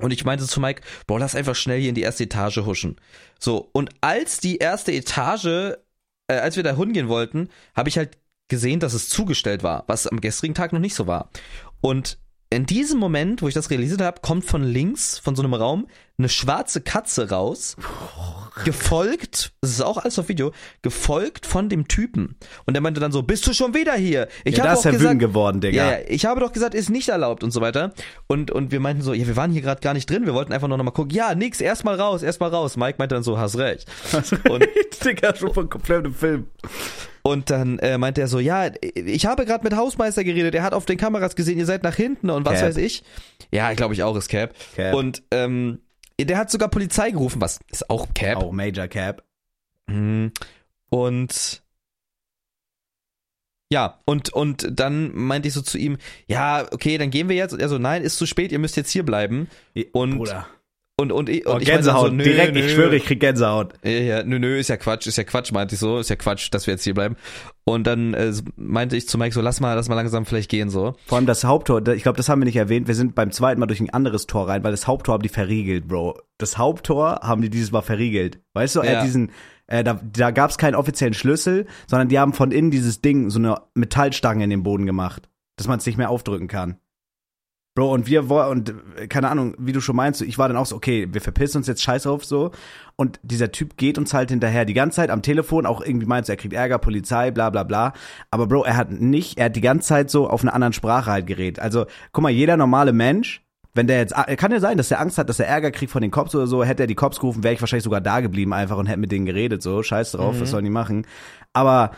[0.00, 2.96] und ich meinte zu Mike, Bro, lass einfach schnell hier in die erste Etage huschen.
[3.38, 5.76] So, und als die erste Etage,
[6.28, 10.06] äh, als wir da hingehen wollten, habe ich halt gesehen, dass es zugestellt war, was
[10.06, 11.30] am gestrigen Tag noch nicht so war.
[11.80, 12.18] Und
[12.54, 15.86] in diesem Moment, wo ich das realisiert habe, kommt von links, von so einem Raum,
[16.16, 17.76] eine schwarze Katze raus,
[18.64, 22.36] gefolgt, das ist auch alles auf Video, gefolgt von dem Typen.
[22.66, 24.28] Und der meinte dann so, bist du schon wieder hier?
[24.44, 25.84] Ich ja, habe auch gesagt, wütend geworden, Digga.
[25.84, 27.92] ja, ja, ich habe doch gesagt, ist nicht erlaubt und so weiter.
[28.28, 30.52] Und, und wir meinten so, ja, wir waren hier gerade gar nicht drin, wir wollten
[30.52, 31.14] einfach nur noch mal gucken.
[31.14, 32.76] Ja, nix, erstmal raus, erstmal raus.
[32.76, 33.90] Mike meinte dann so, hast recht.
[34.48, 34.64] Und,
[35.04, 36.46] Digga, schon von komplett im Film.
[37.26, 40.74] Und dann äh, meinte er so, ja, ich habe gerade mit Hausmeister geredet, er hat
[40.74, 42.68] auf den Kameras gesehen, ihr seid nach hinten und was Cap.
[42.68, 43.02] weiß ich.
[43.50, 44.54] Ja, glaube ich auch, ist Cap.
[44.74, 44.94] Cap.
[44.94, 45.80] Und ähm,
[46.20, 48.36] der hat sogar Polizei gerufen, was ist auch Cap.
[48.36, 49.24] Auch Major Cap.
[49.86, 50.32] Mhm.
[50.90, 51.62] Und
[53.72, 57.52] ja, und, und dann meinte ich so zu ihm, ja, okay, dann gehen wir jetzt.
[57.52, 59.48] Und er so, nein, ist zu spät, ihr müsst jetzt hier bleiben.
[59.92, 60.46] Und, Bruder.
[60.96, 62.08] Und, und, ich- und Oh, ich Gänsehaut.
[62.10, 62.60] so, nö, Direkt, nö.
[62.60, 63.74] ich schwöre, ich krieg Gänsehaut.
[63.84, 66.16] Ja, ja, nö, nö, ist ja Quatsch, ist ja Quatsch, meinte ich so, ist ja
[66.16, 67.16] Quatsch, dass wir jetzt hier bleiben.
[67.64, 70.70] Und dann äh, meinte ich zu Mike so, lass mal, lass mal langsam vielleicht gehen
[70.70, 70.94] so.
[71.06, 72.86] Vor allem das Haupttor, ich glaube, das haben wir nicht erwähnt.
[72.86, 75.28] Wir sind beim zweiten Mal durch ein anderes Tor rein, weil das Haupttor haben die
[75.28, 76.18] verriegelt, Bro.
[76.38, 78.40] Das Haupttor haben die dieses Mal verriegelt.
[78.52, 78.98] Weißt du, er Ja.
[78.98, 79.32] hat diesen,
[79.66, 83.30] äh, da, da gab es keinen offiziellen Schlüssel, sondern die haben von innen dieses Ding,
[83.30, 86.76] so eine Metallstange in den Boden gemacht, dass man es nicht mehr aufdrücken kann.
[87.76, 90.56] Bro, und wir wollen, und äh, keine Ahnung, wie du schon meinst, ich war dann
[90.56, 92.52] auch so, okay, wir verpissen uns jetzt scheiß drauf so.
[92.94, 96.28] Und dieser Typ geht uns halt hinterher die ganze Zeit am Telefon, auch irgendwie meinst
[96.28, 97.92] du, er kriegt Ärger, Polizei, bla bla bla.
[98.30, 101.10] Aber Bro, er hat nicht, er hat die ganze Zeit so auf einer anderen Sprache
[101.10, 101.58] halt geredet.
[101.58, 103.42] Also, guck mal, jeder normale Mensch,
[103.74, 106.00] wenn der jetzt, kann ja sein, dass der Angst hat, dass er Ärger kriegt von
[106.00, 108.52] den Cops oder so, hätte er die Cops gerufen, wäre ich wahrscheinlich sogar da geblieben
[108.52, 111.08] einfach und hätte mit denen geredet, so, scheiß drauf, was sollen die machen.
[111.52, 111.90] Aber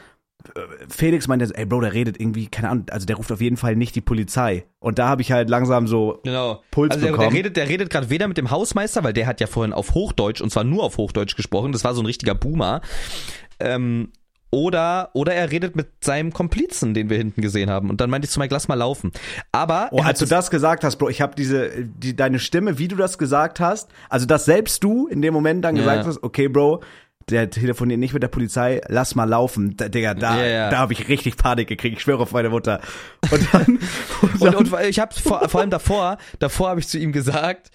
[0.89, 3.77] Felix meinte, ey Bro, der redet irgendwie, keine Ahnung, also der ruft auf jeden Fall
[3.77, 4.65] nicht die Polizei.
[4.79, 6.63] Und da habe ich halt langsam so, Genau.
[6.71, 7.37] Puls also der, der bekommen.
[7.37, 10.41] redet, der redet gerade weder mit dem Hausmeister, weil der hat ja vorhin auf Hochdeutsch
[10.41, 11.73] und zwar nur auf Hochdeutsch gesprochen.
[11.73, 12.81] Das war so ein richtiger Boomer.
[13.59, 14.11] Ähm,
[14.53, 17.91] Oder, oder er redet mit seinem Komplizen, den wir hinten gesehen haben.
[17.91, 19.11] Und dann meinte ich zu Mike, lass mal laufen.
[19.51, 19.89] Aber.
[19.91, 22.95] Oh, als du das gesagt hast, Bro, ich habe diese, die, deine Stimme, wie du
[22.97, 25.83] das gesagt hast, also dass selbst du in dem Moment dann Ja.
[25.83, 26.81] gesagt hast, okay, Bro,
[27.31, 29.77] der telefoniert nicht mit der Polizei, lass mal laufen.
[29.77, 30.71] Da, Digga, da, Ja, ja.
[30.71, 32.81] da habe ich richtig Panik gekriegt, ich schwöre auf meine Mutter.
[33.31, 33.79] Und dann,
[34.41, 37.71] Und, und ich habe vor, vor allem davor, davor habe ich zu ihm gesagt,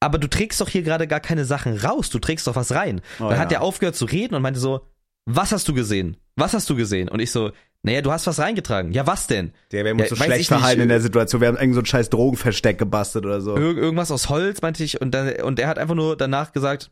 [0.00, 3.00] aber du trägst doch hier gerade gar keine Sachen raus, du trägst doch was rein.
[3.20, 3.58] Oh, dann hat ja.
[3.58, 4.80] er aufgehört zu reden und meinte so,
[5.24, 6.16] was hast du gesehen?
[6.36, 7.08] Was hast du gesehen?
[7.08, 7.50] Und ich so,
[7.82, 8.92] naja, du hast was reingetragen.
[8.92, 9.52] Ja, was denn?
[9.72, 11.40] der wäre uns Ja, so schlecht verhalten in der Situation.
[11.40, 13.56] Wir haben irgend so ein scheiß Drogenversteck gebastelt oder so.
[13.56, 16.90] Ir irgendwas aus Holz, meinte ich, und, dann, und er hat einfach nur danach gesagt,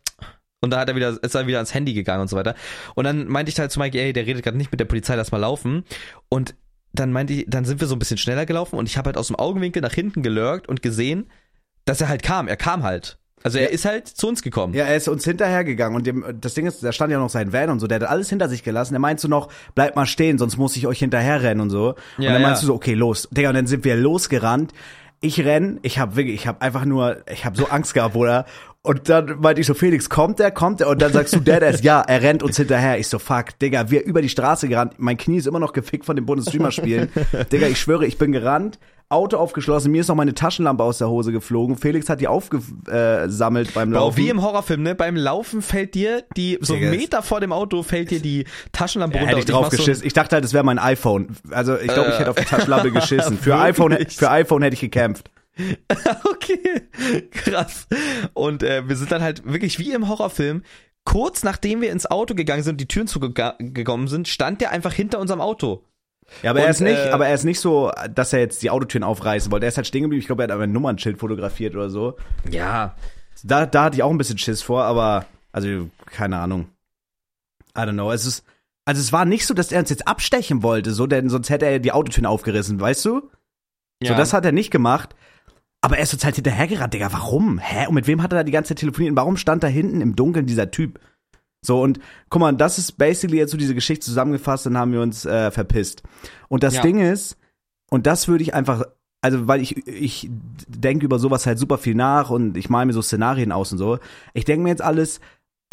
[0.64, 2.54] und da hat er wieder, ist er wieder ans Handy gegangen und so weiter.
[2.96, 5.14] Und dann meinte ich halt zu Mike, ey, der redet gerade nicht mit der Polizei,
[5.14, 5.84] lass mal laufen.
[6.28, 6.56] Und
[6.92, 9.16] dann meinte ich, dann sind wir so ein bisschen schneller gelaufen und ich habe halt
[9.16, 11.26] aus dem Augenwinkel nach hinten gelurkt und gesehen,
[11.84, 12.48] dass er halt kam.
[12.48, 13.18] Er kam halt.
[13.42, 13.70] Also er Ja.
[13.70, 14.72] ist halt zu uns gekommen.
[14.72, 17.52] Ja, er ist uns hinterhergegangen und dem, das Ding ist, da stand ja noch sein
[17.52, 18.94] Van und so, der hat alles hinter sich gelassen.
[18.94, 21.90] Er meint so noch, bleibt mal stehen, sonst muss ich euch hinterherrennen und so.
[22.16, 22.48] und Ja, dann ja.
[22.48, 23.28] meinst du so, okay, los.
[23.32, 24.72] Digga, und dann sind wir losgerannt.
[25.20, 28.46] Ich renn, ich hab wirklich, ich hab einfach nur, ich hab so Angst gehabt, Bruder.
[28.86, 30.88] Und dann meinte ich so, Felix, kommt er, kommt er?
[30.90, 32.98] Und dann sagst du, der, der ist, ja, er rennt uns hinterher.
[32.98, 34.94] Ich so, fuck, Digga, wir über die Straße gerannt.
[34.98, 37.08] Mein Knie ist immer noch gefickt von dem Bundesstreamer-Spielen.
[37.52, 41.08] Digga, ich schwöre, ich bin gerannt, Auto aufgeschlossen, mir ist noch meine Taschenlampe aus der
[41.08, 41.76] Hose geflogen.
[41.78, 44.16] Felix hat die aufgesammelt beim Bro, Laufen.
[44.18, 44.94] wie im Horrorfilm, ne?
[44.94, 49.16] Beim Laufen fällt dir die, so einen Meter vor dem Auto fällt dir die Taschenlampe
[49.16, 49.36] Ja, runter.
[49.38, 50.06] hätte ich drauf so- geschissen.
[50.06, 51.28] Ich dachte halt, es wäre mein iPhone.
[51.50, 52.18] Also ich glaube, ich Äh.
[52.18, 53.38] hätte auf die Taschenlampe geschissen.
[53.38, 55.30] Für iPhone, für iPhone hätte ich gekämpft.
[56.24, 56.82] Okay,
[57.30, 57.86] krass.
[58.34, 60.62] Und äh, wir sind dann halt wirklich wie im Horrorfilm.
[61.04, 64.92] Kurz nachdem wir ins Auto gegangen sind und die Türen zugekommen sind, stand der einfach
[64.92, 65.84] hinter unserem Auto.
[66.42, 68.62] Ja, aber er Und, ist nicht, äh, aber er ist nicht so, dass er jetzt
[68.62, 69.66] die Autotüren aufreißen wollte.
[69.66, 70.20] Er ist halt stehen geblieben.
[70.20, 72.16] Ich glaube, er hat aber ein Nummernschild fotografiert oder so.
[72.50, 72.96] Ja.
[73.42, 76.68] Da, da hatte ich auch ein bisschen Schiss vor, aber also keine Ahnung.
[77.76, 78.10] I don't know.
[78.10, 78.44] Es ist,
[78.86, 81.66] also es war nicht so, dass er uns jetzt abstechen wollte, so, denn sonst hätte
[81.66, 83.30] er die Autotüren aufgerissen, weißt du?
[84.02, 85.14] So, das hat er nicht gemacht.
[85.84, 87.12] Aber er ist uns halt hinterhergerannt, Digga.
[87.12, 87.58] Warum?
[87.58, 87.86] Hä?
[87.88, 89.10] Und mit wem hat er da die ganze Zeit telefoniert?
[89.10, 90.98] Und warum stand da hinten im Dunkeln dieser Typ?
[91.60, 95.02] So, und guck mal, das ist basically jetzt so diese Geschichte zusammengefasst, dann haben wir
[95.02, 96.02] uns äh, verpisst.
[96.48, 96.80] Und das Ja.
[96.80, 97.36] Ding ist,
[97.90, 98.84] und das würde ich einfach,
[99.20, 100.30] also weil ich, ich
[100.66, 103.76] denke über sowas halt super viel nach und ich male mir so Szenarien aus und
[103.76, 103.98] so.
[104.32, 105.20] Ich denke mir jetzt alles,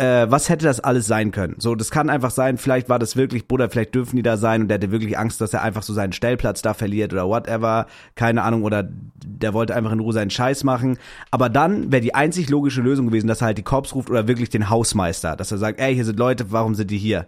[0.01, 1.55] äh, was hätte das alles sein können?
[1.59, 4.63] So, das kann einfach sein, vielleicht war das wirklich, Bruder, vielleicht dürfen die da sein
[4.63, 7.85] und der hatte wirklich Angst, dass er einfach so seinen Stellplatz da verliert oder whatever,
[8.15, 8.89] keine Ahnung, oder
[9.23, 10.97] der wollte einfach in Ruhe seinen Scheiß machen.
[11.29, 14.27] Aber dann wäre die einzig logische Lösung gewesen, dass er halt die Cops ruft oder
[14.27, 17.27] wirklich den Hausmeister, dass er sagt, ey, hier sind Leute, warum sind die hier?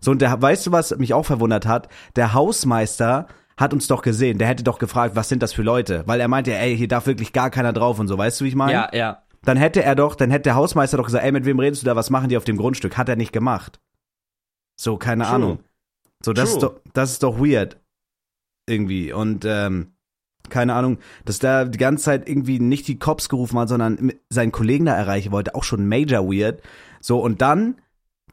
[0.00, 1.88] So, und der, weißt du, was mich auch verwundert hat?
[2.16, 6.02] Der Hausmeister hat uns doch gesehen, der hätte doch gefragt, was sind das für Leute?
[6.06, 8.48] Weil er meinte, ey, hier darf wirklich gar keiner drauf und so, weißt du, wie
[8.48, 8.72] ich meine?
[8.72, 9.21] Ja, ja.
[9.44, 11.86] Dann hätte er doch, dann hätte der Hausmeister doch gesagt, ey, mit wem redest du
[11.86, 12.96] da, was machen die auf dem Grundstück?
[12.96, 13.80] Hat er nicht gemacht.
[14.76, 15.32] So, keine True.
[15.32, 15.58] Ahnung.
[16.24, 16.54] So, das True.
[16.54, 17.80] ist doch, das ist doch weird.
[18.66, 19.12] Irgendwie.
[19.12, 19.92] Und, ähm,
[20.48, 24.52] keine Ahnung, dass da die ganze Zeit irgendwie nicht die Cops gerufen hat, sondern seinen
[24.52, 26.62] Kollegen da erreichen wollte, auch schon major weird.
[27.00, 27.80] So, und dann,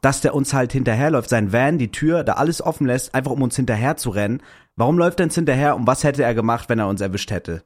[0.00, 3.42] dass der uns halt hinterherläuft, sein Van, die Tür, da alles offen lässt, einfach um
[3.42, 4.42] uns hinterher zu rennen.
[4.76, 7.64] Warum läuft er uns hinterher und was hätte er gemacht, wenn er uns erwischt hätte?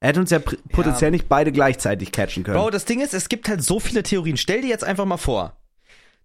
[0.00, 0.38] Er hätte uns ja
[0.72, 2.58] potenziell nicht beide gleichzeitig catchen können.
[2.58, 4.38] Bro, das Ding ist, es gibt halt so viele Theorien.
[4.38, 5.60] Stell dir jetzt einfach mal vor,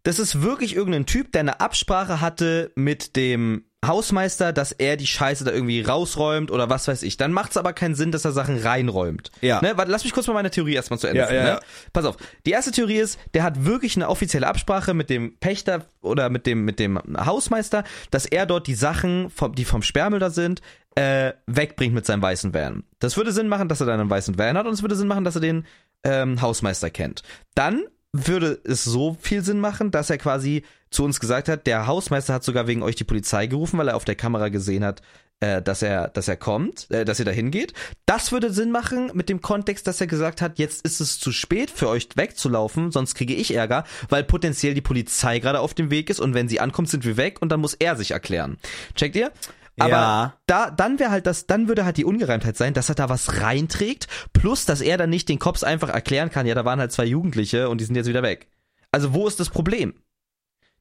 [0.04, 5.08] das ist wirklich irgendein Typ, der eine Absprache hatte mit dem Hausmeister, dass er die
[5.08, 7.18] Scheiße da irgendwie rausräumt oder was weiß ich.
[7.18, 9.32] Dann macht es aber keinen Sinn, dass er Sachen reinräumt.
[9.42, 9.62] Ja.
[9.62, 9.74] Ne?
[9.76, 11.50] Warte, lass mich kurz mal meine Theorie erstmal zu Ende Ja, ja, ne?
[11.50, 11.60] ja.
[11.94, 12.18] Pass auf.
[12.46, 16.46] Die erste Theorie ist, der hat wirklich eine offizielle Absprache mit dem Pächter oder mit
[16.46, 20.62] dem, mit dem Hausmeister, dass er dort die Sachen, vom, die vom Sperrmüll da sind,
[20.96, 22.84] äh, wegbringt mit seinem weißen Van.
[23.00, 25.08] Das würde Sinn machen, dass er dann einen weißen Van hat und es würde Sinn
[25.08, 25.66] machen, dass er den
[26.04, 27.24] ähm, Hausmeister kennt.
[27.54, 30.64] Dann würde es so viel Sinn machen, dass er quasi
[30.96, 33.96] zu uns gesagt hat, der Hausmeister hat sogar wegen euch die Polizei gerufen, weil er
[33.96, 35.02] auf der Kamera gesehen hat,
[35.42, 37.74] äh, dass er, dass er kommt, äh, dass ihr da hingeht.
[38.06, 41.32] Das würde Sinn machen mit dem Kontext, dass er gesagt hat, jetzt ist es zu
[41.32, 45.92] spät für euch wegzulaufen, sonst kriege ich Ärger, weil potenziell die Polizei gerade auf dem
[45.92, 48.58] Weg ist und wenn sie ankommt, sind wir weg und dann muss er sich erklären.
[48.96, 49.32] Checkt ihr?
[49.78, 50.34] Aber Ja.
[50.46, 53.42] da, dann wäre halt das, dann würde halt die Ungereimtheit sein, dass er da was
[53.42, 56.94] reinträgt, plus, dass er dann nicht den Cops einfach erklären kann, ja, da waren halt
[56.94, 58.48] zwei Jugendliche und die sind jetzt wieder weg.
[58.92, 59.94] Also, wo ist das Problem?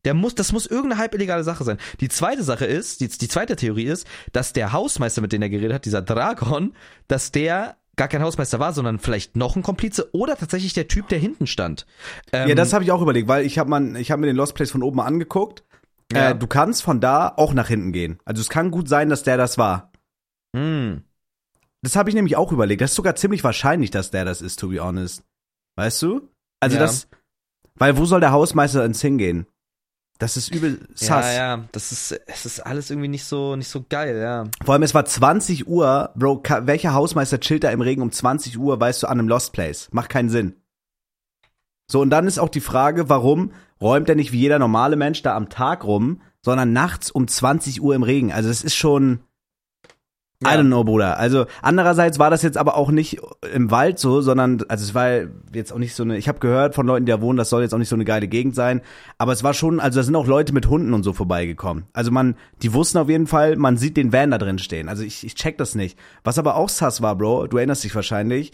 [0.05, 1.79] Der muss, das muss irgendeine halb illegale Sache sein.
[2.01, 5.49] Die zweite Sache ist, die, die zweite Theorie ist, dass der Hausmeister, mit dem er
[5.51, 6.75] geredet hat, dieser Dragon,
[7.09, 11.09] dass der gar kein Hausmeister war, sondern vielleicht noch ein Komplize oder tatsächlich der Typ,
[11.09, 11.87] der hinten stand.
[12.33, 14.37] Ähm, Ja, das habe ich auch überlegt, weil ich habe man, ich habe mir den
[14.37, 15.63] Lost Place von oben mal angeguckt.
[16.13, 16.31] Ja.
[16.31, 18.19] Äh, du kannst von da auch nach hinten gehen.
[18.25, 19.93] Also es kann gut sein, dass der das war.
[20.55, 21.03] mh.
[21.83, 22.81] Das habe ich nämlich auch überlegt.
[22.81, 25.23] Das ist sogar ziemlich wahrscheinlich, dass der das ist, to be honest.
[25.77, 26.29] Weißt du?
[26.61, 26.83] Also Ja.
[26.83, 27.09] das,
[27.75, 29.47] weil wo soll der Hausmeister ins hingehen?
[30.19, 31.27] Das ist übel sass.
[31.27, 34.45] Ja, ja, das ist, es ist alles irgendwie nicht so, nicht so geil, ja.
[34.65, 38.59] Vor allem, es war 20 Uhr, Bro, welcher Hausmeister chillt da im Regen um 20
[38.59, 39.89] Uhr, weißt du, an einem Lost Place?
[39.91, 40.55] Macht keinen Sinn.
[41.91, 45.23] So, und dann ist auch die Frage, warum räumt er nicht wie jeder normale Mensch
[45.23, 48.33] da am Tag rum, sondern nachts um 20 Uhr im Regen?
[48.33, 49.21] Also, das ist schon,
[50.43, 50.55] I Ja.
[50.61, 51.17] don't know, Bruder.
[51.19, 53.19] Also, andererseits war das jetzt aber auch nicht
[53.53, 55.09] im Wald so, sondern, also, es war
[55.55, 57.63] jetzt auch nicht so eine, ich habe gehört von Leuten, die da wohnen, das soll
[57.63, 58.81] jetzt auch nicht so eine geile Gegend sein,
[59.17, 61.85] aber es war schon, also, da sind auch Leute mit Hunden und so vorbeigekommen.
[61.93, 64.89] Also, man, die wussten auf jeden Fall, man sieht den Van da drin stehen.
[64.89, 65.99] Also, ich, ich check das nicht.
[66.25, 68.53] Was aber auch sass war, Bro, du erinnerst dich wahrscheinlich,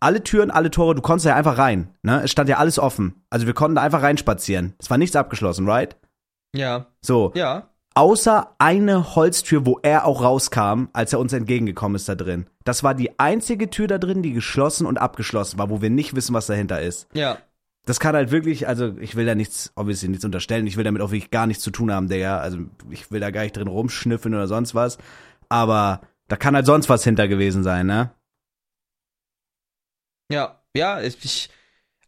[0.00, 2.22] alle Türen, alle Tore, du konntest ja einfach rein, ne?
[2.24, 3.22] Es stand ja alles offen.
[3.30, 4.74] Also, wir konnten da einfach reinspazieren.
[4.78, 5.96] Es war nichts abgeschlossen, right?
[6.54, 7.32] Ja, So.
[7.34, 7.67] ja.
[7.98, 12.46] Außer eine Holztür, wo er auch rauskam, als er uns entgegengekommen ist da drin.
[12.62, 16.14] Das war die einzige Tür da drin, die geschlossen und abgeschlossen war, wo wir nicht
[16.14, 17.08] wissen, was dahinter ist.
[17.12, 17.38] Ja.
[17.86, 21.02] Das kann halt wirklich, also ich will da nichts, obviously nichts unterstellen, ich will damit
[21.02, 22.38] auch wirklich gar nichts zu tun haben, Digga.
[22.38, 22.58] Also
[22.88, 24.98] ich will da gar nicht drin rumschnüffeln oder sonst was.
[25.48, 28.12] Aber da kann halt sonst was hinter gewesen sein, ne?
[30.30, 31.50] Ja, ja, ich, ich,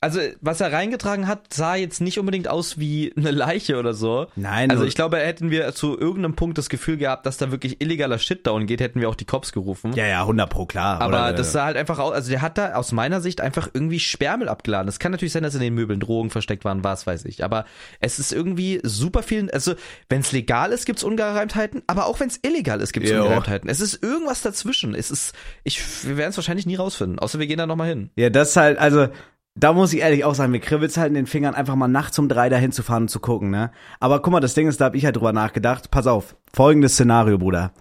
[0.02, 4.28] also was er reingetragen hat, sah jetzt nicht unbedingt aus wie eine Leiche oder so.
[4.34, 7.50] Nein, Also nur- ich glaube, hätten wir zu irgendeinem Punkt das Gefühl gehabt, dass da
[7.50, 9.92] wirklich illegaler Shitdown geht, hätten wir auch die Cops gerufen.
[9.92, 11.02] Ja, ja, 100 pro klar.
[11.02, 13.42] Aber Oder, das äh, sah halt einfach aus, also der hat da aus meiner Sicht
[13.42, 14.88] einfach irgendwie Sperrmüll abgeladen.
[14.88, 17.44] Es kann natürlich sein, dass in den Möbeln Drogen versteckt waren, was weiß ich.
[17.44, 17.66] Aber
[18.00, 19.74] es ist irgendwie super viel, also
[20.08, 23.22] wenn es legal ist, gibt's Ungereimtheiten, aber auch wenn es illegal ist, gibt's Jo.
[23.22, 23.68] Ungereimtheiten.
[23.68, 24.94] Es ist irgendwas dazwischen.
[24.94, 28.10] Es ist, ich, wir werden es wahrscheinlich nie rausfinden, außer wir gehen da nochmal hin.
[28.16, 29.08] Ja, das ist halt, also,
[29.54, 32.18] da muss ich ehrlich auch sagen, mir kribbelt's halt in den Fingern, einfach mal nachts
[32.18, 33.70] um drei dahin zu fahren und zu gucken, ne?
[33.98, 35.90] Aber guck mal, das Ding ist, da hab ich halt drüber nachgedacht.
[35.90, 37.72] Pass auf, folgendes Szenario, Bruder.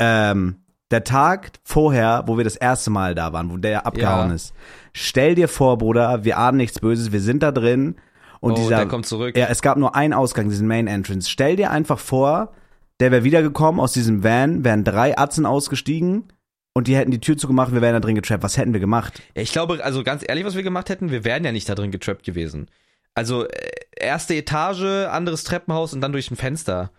[0.00, 0.56] Ähm,
[0.90, 4.34] der Tag vorher, wo wir das erste Mal da waren, wo der abgehauen Ja.
[4.34, 4.52] ist.
[4.92, 7.96] Stell dir vor, Bruder, wir ahnen nichts Böses, wir sind da drin
[8.40, 9.36] und oh, dieser, der kommt zurück.
[9.36, 11.30] ja, es gab nur einen Ausgang, diesen Main Entrance.
[11.30, 12.52] Stell dir einfach vor,
[12.98, 16.24] der wäre wiedergekommen aus diesem Van, wären drei Atzen ausgestiegen
[16.72, 18.42] und die hätten die Tür zugemacht, wir wären da drin getrappt.
[18.42, 19.20] Was hätten wir gemacht?
[19.34, 21.74] Ja, ich glaube, also ganz ehrlich, was wir gemacht hätten, wir wären ja nicht da
[21.74, 22.70] drin getrappt gewesen.
[23.14, 26.92] Also äh, erste Etage, anderes Treppenhaus und dann durch ein Fenster.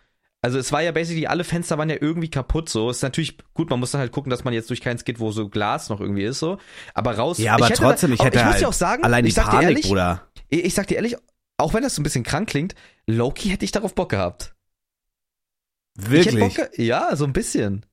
[0.44, 2.90] Also es war ja basically, alle Fenster waren ja irgendwie kaputt so.
[2.90, 5.32] Ist natürlich gut, man muss dann halt gucken, dass man jetzt durch keins geht, wo
[5.32, 6.58] so Glas noch irgendwie ist so.
[6.96, 7.38] Aber raus.
[7.38, 9.24] Ja, aber ich hätte trotzdem, da, ich hätte ich muss halt dir auch sagen, allein
[9.24, 10.28] die ich Panik, ehrlich, Bruder.
[10.50, 11.16] ich, ich sag dir ehrlich,
[11.58, 12.74] auch wenn das so ein bisschen krank klingt,
[13.06, 14.56] Loki hätte ich darauf Bock gehabt.
[15.96, 16.56] Ich hätte Wirklich?
[16.58, 17.86] Bock, ja, so ein bisschen.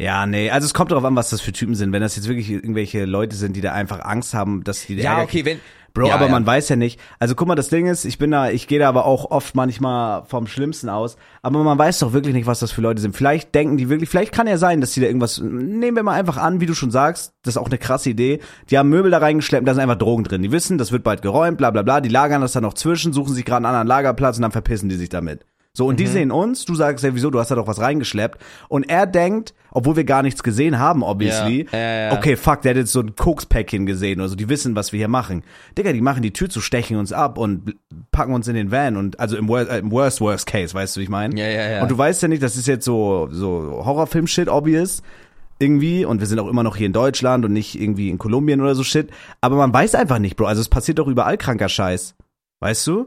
[0.00, 1.92] Ja, nee, also es kommt darauf an, was das für Typen sind.
[1.92, 5.12] Wenn das jetzt wirklich irgendwelche Leute sind, die da einfach Angst haben, dass die Ja,
[5.12, 5.60] Ärger okay, wenn
[5.94, 6.30] Bro, Ja, aber ja.
[6.30, 7.00] man weiß ja nicht.
[7.18, 9.56] Also guck mal, das Ding ist, ich bin da, ich gehe da aber auch oft
[9.56, 11.16] manchmal vom Schlimmsten aus.
[11.42, 13.16] Aber man weiß doch wirklich nicht, was das für Leute sind.
[13.16, 16.14] Vielleicht denken die wirklich, vielleicht kann ja sein, dass die da irgendwas, nehmen wir mal
[16.14, 18.40] einfach an, wie du schon sagst, das ist auch eine krasse Idee.
[18.70, 20.42] Die haben Möbel da reingeschleppt, da sind einfach Drogen drin.
[20.42, 22.00] Die wissen, das wird bald geräumt, bla bla bla.
[22.00, 24.88] Die lagern das dann noch zwischen, suchen sich gerade einen anderen Lagerplatz und dann verpissen
[24.88, 25.44] die sich damit.
[25.78, 26.08] So, und die Mhm.
[26.08, 28.42] sehen uns, du sagst ja, wieso, du hast da doch was reingeschleppt.
[28.68, 32.12] Und er denkt, obwohl wir gar nichts gesehen haben, obviously, Ja, ja.
[32.14, 34.98] okay, fuck, der hat jetzt so ein Kokspäckchen gesehen oder so, die wissen, was wir
[34.98, 35.44] hier machen.
[35.78, 37.76] Digga, die machen die Tür zu, stechen uns ab und
[38.10, 40.96] packen uns in den Van und, also im, wor äh, im worst, worst case, weißt
[40.96, 41.38] du, wie ich meine?
[41.38, 41.82] Ja, ja, ja.
[41.82, 45.04] Und du weißt ja nicht, das ist jetzt so, so Horrorfilm-Shit, obvious.
[45.60, 48.60] Irgendwie, und wir sind auch immer noch hier in Deutschland und nicht irgendwie in Kolumbien
[48.60, 49.10] oder so Shit.
[49.40, 50.46] Aber man weiß einfach nicht, Bro.
[50.46, 52.16] Also es passiert doch überall kranker Scheiß.
[52.60, 53.06] Weißt du?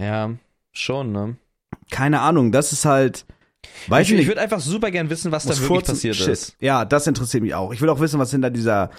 [0.00, 0.30] Ja,
[0.72, 1.36] schon, ne?
[1.90, 3.26] Keine Ahnung, das ist halt.
[3.88, 5.94] Weiß Ich, ich, würde einfach super gern wissen, was da wirklich furzen.
[5.94, 6.28] passiert Shit.
[6.28, 6.56] ist.
[6.60, 7.72] Ja, das interessiert mich auch.
[7.72, 8.90] Ich will auch wissen, was hinter dieser,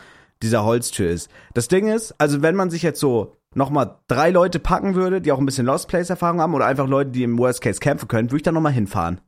[0.42, 1.30] dieser Holztür ist.
[1.54, 5.32] Das Ding ist, also wenn man sich jetzt so nochmal drei Leute packen würde, die
[5.32, 8.08] auch ein bisschen Lost Place Erfahrung haben oder einfach Leute, die im Worst Case kämpfen
[8.08, 9.22] können, würde ich da nochmal hinfahren.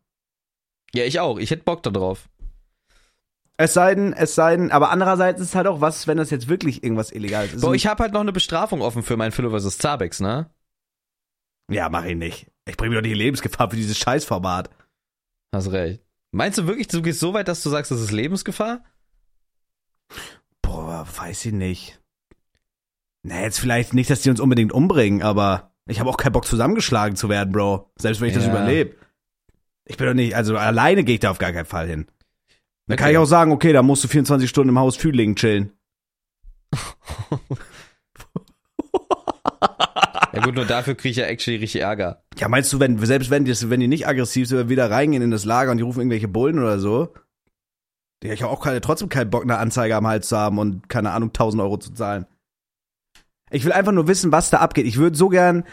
[0.93, 1.39] Ja, ich auch.
[1.39, 2.29] Ich hätte Bock da drauf.
[3.57, 6.29] Es sei denn, es sei denn, aber andererseits ist es halt auch was, wenn das
[6.29, 7.61] jetzt wirklich irgendwas Illegales ist.
[7.61, 9.77] Boah, ich habe halt noch eine Bestrafung offen für mein Philo vs.
[9.77, 10.49] Zabex, ne?
[11.69, 12.47] ja, mach ich nicht.
[12.69, 14.69] Ich bringe mir doch nicht in Lebensgefahr für dieses Scheißformat.
[15.53, 16.01] Hast recht.
[16.31, 18.83] Meinst du wirklich, du gehst so weit, dass du sagst, das ist Lebensgefahr?
[20.61, 21.99] Boah, weiß ich nicht.
[23.23, 26.45] Na, jetzt vielleicht nicht, dass die uns unbedingt umbringen, aber ich habe auch keinen Bock
[26.45, 27.91] zusammengeschlagen zu werden, Bro.
[27.97, 28.51] Selbst wenn ich das Ja.
[28.51, 28.95] überlebe.
[29.85, 32.05] Ich bin doch nicht, also alleine gehe ich da auf gar keinen Fall hin.
[32.87, 33.13] Dann kann Okay.
[33.13, 35.73] ich auch sagen, okay, da musst du 24 Stunden im Haus Fühlingen chillen.
[40.33, 42.23] Ja gut, nur dafür kriege ich ja actually richtig Ärger.
[42.37, 45.31] Ja, meinst du, wenn, selbst wenn die, wenn die nicht aggressiv sind, wieder reingehen in
[45.31, 47.13] das Lager und die rufen irgendwelche Bullen oder so?
[48.21, 50.89] Digga, ich habe auch keine, trotzdem keinen Bock, eine Anzeige am Hals zu haben und
[50.89, 52.25] keine Ahnung, 1000 Euro zu zahlen.
[53.49, 54.85] Ich will einfach nur wissen, was da abgeht.
[54.85, 55.63] Ich würde so gern,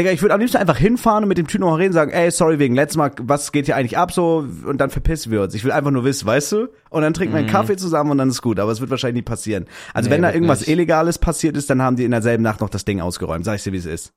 [0.00, 2.30] Digga, ich würde am liebsten einfach hinfahren und mit dem Typ noch reden, sagen, ey,
[2.30, 5.54] sorry wegen letztes Mal, was geht hier eigentlich ab so und dann verpissen wir uns.
[5.54, 6.68] Ich will einfach nur wissen, weißt du?
[6.88, 7.52] Und dann trinken wir einen Mhm.
[7.52, 9.66] Kaffee zusammen und dann ist gut, aber es wird wahrscheinlich nie passieren.
[9.92, 10.70] Also Nee, wenn da irgendwas nicht.
[10.70, 13.44] Illegales passiert ist, dann haben die in derselben Nacht noch das Ding ausgeräumt.
[13.44, 14.12] Sag ich dir, wie es ist.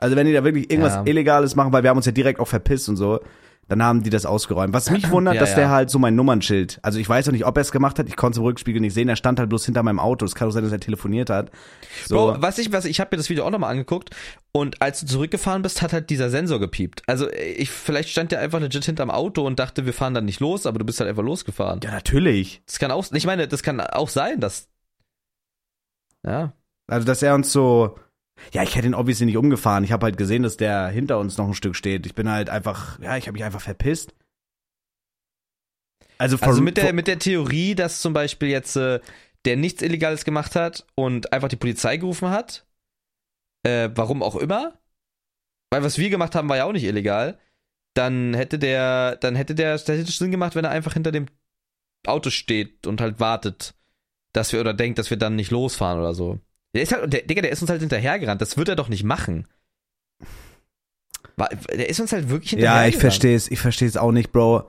[0.00, 1.02] Also wenn die da wirklich irgendwas Ja.
[1.06, 3.20] Illegales machen, weil wir haben uns ja direkt auch verpisst und so,
[3.68, 4.74] dann haben die das ausgeräumt.
[4.74, 5.56] Was mich wundert, Ja, dass ja.
[5.56, 8.08] der halt so mein Nummernschild, also ich weiß noch nicht, ob er es gemacht hat,
[8.08, 10.24] ich konnte es im Rückspiegel nicht sehen, er stand halt bloß hinter meinem Auto.
[10.26, 11.52] Es kann auch sein, dass er telefoniert hat.
[12.04, 14.10] So, Bro, was ich, was ich habe mir das Video auch nochmal angeguckt
[14.50, 17.02] und als du zurückgefahren bist, hat halt dieser Sensor gepiept.
[17.06, 20.40] Also ich, vielleicht stand der einfach legit hinterm Auto und dachte, wir fahren dann nicht
[20.40, 21.78] los, aber du bist halt einfach losgefahren.
[21.84, 22.62] ja, natürlich.
[22.66, 24.66] Das kann auch, ich meine, das kann auch sein, dass,
[26.26, 26.52] ja,
[26.88, 27.96] Also, dass er uns so,
[28.52, 29.84] ja, ich hätte ihn obviously nicht umgefahren.
[29.84, 32.06] Ich habe halt gesehen, dass der hinter uns noch ein Stück steht.
[32.06, 34.14] Ich bin halt einfach, ja, ich habe mich einfach verpisst.
[36.18, 39.00] Also, Also for- mit der, mit der Theorie, dass zum Beispiel jetzt äh,
[39.44, 42.66] der nichts Illegales gemacht hat und einfach die Polizei gerufen hat,
[43.62, 44.78] äh, warum auch immer,
[45.70, 47.38] weil was wir gemacht haben, war ja auch nicht illegal,
[47.94, 51.26] dann hätte der, dann hätte der, hätte Sinn gemacht, wenn er einfach hinter dem
[52.06, 53.74] Auto steht und halt wartet,
[54.32, 56.38] dass wir oder denkt, dass wir dann nicht losfahren oder so.
[56.74, 59.04] Der ist halt, der, Digga, der ist uns halt hinterhergerannt, das wird er doch nicht
[59.04, 59.46] machen.
[61.38, 62.94] Der ist uns halt wirklich ja, hinterhergerannt.
[62.94, 64.68] ich verstehe es, ich verstehe es auch nicht, Bro.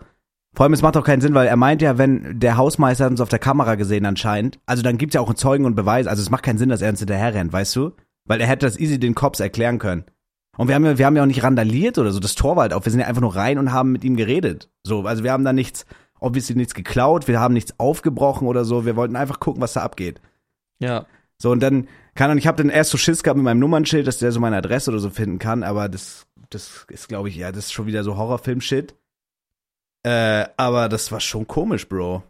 [0.53, 3.11] Vor allem, es macht auch keinen Sinn, weil er meint ja, wenn der Hausmeister hat
[3.11, 6.07] uns auf der Kamera gesehen anscheinend, also dann gibt's ja auch einen Zeugen und Beweis,
[6.07, 7.93] also es macht keinen Sinn, dass er uns hinterher rennt, weißt du?
[8.25, 10.03] Weil er hätte das easy den Cops erklären können.
[10.57, 12.63] Und wir haben ja, wir haben ja auch nicht randaliert oder so, das Tor war
[12.63, 14.69] halt auf, wir sind ja einfach nur rein und haben mit ihm geredet.
[14.83, 15.85] So, also wir haben da nichts,
[16.19, 19.81] obviously nichts geklaut, wir haben nichts aufgebrochen oder so, wir wollten einfach gucken, was da
[19.81, 20.19] abgeht.
[20.79, 21.05] Ja.
[21.41, 24.05] So, und dann, kann und ich habe dann erst so Schiss gehabt mit meinem Nummernschild,
[24.05, 27.35] dass der so meine Adresse oder so finden kann, aber das, das ist, glaube ich,
[27.35, 28.93] ja, das ist schon wieder so Horrorfilm-Shit.
[30.03, 32.21] Äh, aber das war schon komisch, Bro.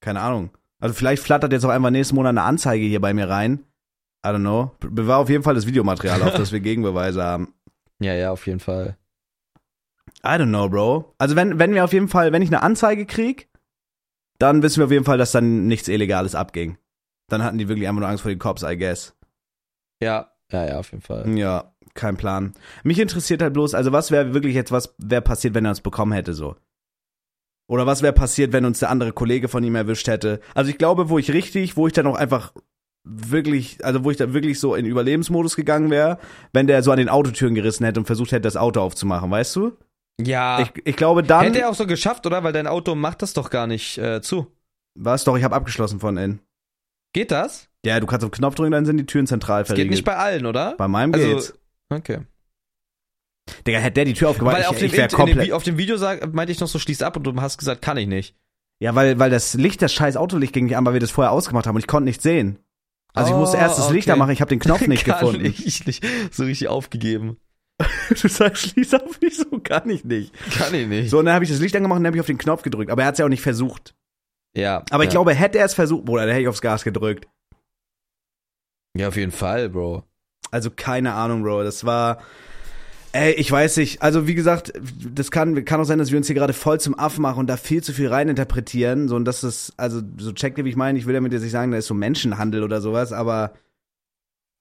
[0.00, 0.50] Keine Ahnung.
[0.78, 3.64] Also vielleicht flattert jetzt auch einfach nächsten Monat eine Anzeige hier bei mir rein.
[4.24, 4.70] I don't know.
[4.78, 7.52] Bewahr auf jeden Fall das Videomaterial auf, dass wir Gegenbeweise haben.
[7.98, 8.96] Ja, ja, auf jeden Fall.
[10.24, 11.12] I don't know, Bro.
[11.18, 13.48] Also wenn, wenn wir auf jeden Fall, wenn ich eine Anzeige krieg,
[14.38, 16.78] dann wissen wir auf jeden Fall, dass dann nichts Illegales abging.
[17.30, 19.14] Dann hatten die wirklich einfach nur Angst vor den Cops, I guess.
[20.02, 21.28] Ja, ja, ja, auf jeden Fall.
[21.38, 22.52] Ja, kein Plan.
[22.82, 25.80] Mich interessiert halt bloß, also was wäre wirklich jetzt, was wäre passiert, wenn er uns
[25.80, 26.56] bekommen hätte, so.
[27.68, 30.40] Oder was wäre passiert, wenn uns der andere Kollege von ihm erwischt hätte?
[30.54, 32.52] Also ich glaube, wo ich richtig, wo ich dann auch einfach
[33.04, 36.18] wirklich, also wo ich da wirklich so in Überlebensmodus gegangen wäre,
[36.52, 39.54] wenn der so an den Autotüren gerissen hätte und versucht hätte, das Auto aufzumachen, weißt
[39.56, 39.76] du?
[40.20, 40.60] Ja.
[40.60, 41.44] Ich, ich glaube dann.
[41.44, 42.42] Hätte er auch so geschafft, oder?
[42.42, 44.48] Weil dein Auto macht das doch gar nicht äh, zu.
[44.98, 46.40] Was doch, ich habe abgeschlossen von innen.
[47.12, 47.68] Geht das?
[47.84, 49.90] Ja, du kannst auf den Knopf drücken, dann sind die Türen zentral Das geht verriegelt.
[49.92, 50.74] nicht bei allen, oder?
[50.76, 51.54] bei meinem Also- geht's.
[51.88, 52.18] Okay.
[53.66, 55.48] Digga, hätte der die Tür aufgemacht, Weil ich, auf dem, ich wäre dem, komplett.
[55.48, 57.82] Vi- auf dem Video sag, meinte ich noch so, schließ ab und du hast gesagt,
[57.82, 58.36] kann ich nicht.
[58.80, 61.32] Ja, weil, weil das Licht, das scheiß Autolicht ging nicht an, weil wir das vorher
[61.32, 62.58] ausgemacht haben und ich konnte nicht sehen.
[63.12, 64.12] Also ich Oh, musste erst das Licht okay.
[64.12, 65.44] anmachen, ich habe den Knopf nicht kann gefunden.
[65.44, 66.04] Ich nicht.
[66.30, 67.38] So richtig aufgegeben.
[68.10, 70.32] Du sagst, schließ auf, ich so, kann ich nicht.
[70.58, 71.10] Kann ich nicht.
[71.10, 72.62] So, und dann habe ich das Licht angemacht und dann habe ich auf den Knopf
[72.62, 72.90] gedrückt.
[72.90, 73.94] Aber er hat es ja auch nicht versucht.
[74.56, 74.84] Ja.
[74.90, 75.12] Aber ich ja.
[75.12, 77.28] glaube, hätte er es versucht, Bruder, dann hätte ich aufs Gas gedrückt.
[78.96, 80.04] Ja, auf jeden Fall, Bro.
[80.50, 81.62] Also keine Ahnung, Bro.
[81.62, 82.18] Das war.
[83.12, 84.02] Ey, ich weiß nicht.
[84.02, 84.72] Also wie gesagt,
[85.12, 87.48] das kann, kann auch sein, dass wir uns hier gerade voll zum Affen machen und
[87.48, 89.08] da viel zu viel reininterpretieren.
[89.08, 90.98] So und das ist, also so checkt ihr, wie ich meine.
[90.98, 93.52] Ich will damit jetzt nicht sagen, da ist so Menschenhandel oder sowas, aber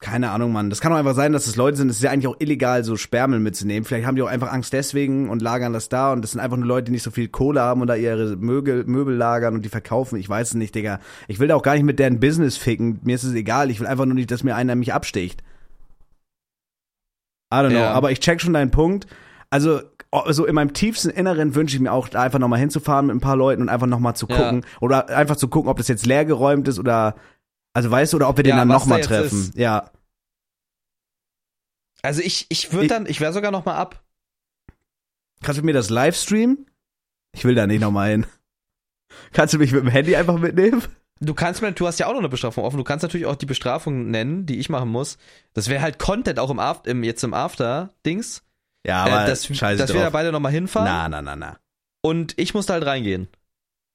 [0.02, 0.70] keine Ahnung, Mann.
[0.70, 1.90] Das kann auch einfach sein, dass es Leute sind.
[1.90, 3.84] Es ist ja eigentlich auch illegal, so Spermel mitzunehmen.
[3.84, 6.14] Vielleicht haben die auch einfach Angst deswegen und lagern das da.
[6.14, 8.38] Und das sind einfach nur Leute, die nicht so viel Kohle haben und da ihre
[8.38, 10.18] Möbel, Möbel lagern und die verkaufen.
[10.18, 11.00] Ich weiß es nicht, Digga.
[11.28, 13.00] Ich will da auch gar nicht mit deren Business ficken.
[13.04, 13.70] Mir ist es egal.
[13.70, 15.44] Ich will einfach nur nicht, dass mir einer mich absticht.
[17.54, 17.92] I don't know, Ja.
[17.92, 19.08] aber ich check schon deinen Punkt.
[19.50, 19.82] Also,
[20.30, 23.22] so in meinem tiefsten Inneren wünsche ich mir auch, da einfach nochmal hinzufahren mit ein
[23.22, 24.38] paar Leuten und einfach nochmal zu Ja.
[24.38, 24.66] gucken.
[24.80, 27.16] Oder einfach zu gucken, ob das jetzt leer geräumt ist oder,
[27.80, 29.40] also weißt du, oder ob wir den Ja, dann nochmal treffen.
[29.40, 29.56] ist.
[29.56, 29.90] Ja.
[32.02, 34.04] Also ich, ich würde dann, ich wäre sogar noch mal ab.
[35.42, 36.66] Kannst du mir das Livestreamen?
[37.32, 38.26] Ich will da nicht nochmal hin.
[39.32, 40.84] Kannst du mich mit dem Handy einfach mitnehmen?
[41.22, 42.76] Du kannst mir, du hast ja auch noch eine Bestrafung offen.
[42.76, 45.18] Du kannst natürlich auch die Bestrafung nennen, die ich machen muss.
[45.54, 48.44] Das wäre halt Content auch im After, im, jetzt im After-Dings.
[48.86, 50.86] Ja, äh, aber dass scheiße dass wir da beide noch mal hinfahren.
[50.86, 51.60] Na, na, na, na.
[52.02, 53.30] Und ich muss da halt reingehen.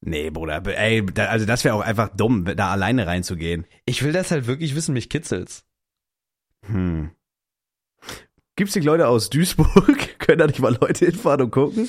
[0.07, 3.67] Nee, Bruder, ey, da, also das wäre auch einfach dumm, da alleine reinzugehen.
[3.87, 5.65] Ich will das halt wirklich wissen, mich kitzelt's.
[6.67, 7.11] Hm.
[8.57, 9.99] Gibt's nicht Leute aus Duisburg?
[10.19, 11.89] Können da nicht mal Leute hinfahren und gucken?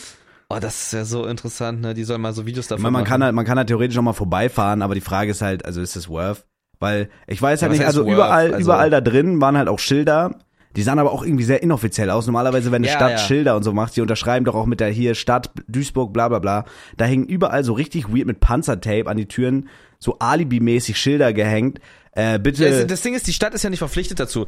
[0.50, 1.94] Oh, das ist ja so interessant, ne?
[1.94, 3.10] Die sollen mal so Videos Ich davon meine, man machen.
[3.10, 5.82] kann halt, man kann halt theoretisch noch mal vorbeifahren, aber die Frage ist halt, also
[5.82, 6.46] ist es worth?
[6.80, 9.68] Weil ich weiß Ja, halt was nicht, also überall, Also- überall da drin waren halt
[9.68, 10.40] auch Schilder.
[10.76, 12.26] Die sahen aber auch irgendwie sehr inoffiziell aus.
[12.26, 13.18] Normalerweise, wenn eine Ja, Stadt ja.
[13.18, 16.40] Schilder und so macht, die unterschreiben doch auch mit der hier Stadt Duisburg, bla bla
[16.40, 16.66] bla.
[16.98, 21.80] Da hingen überall so richtig weird mit Panzertape an die Türen, so Alibi-mäßig Schilder gehängt.
[22.12, 22.70] Äh, bitte.
[22.70, 24.46] Das, das Ding ist, die Stadt ist ja nicht verpflichtet dazu.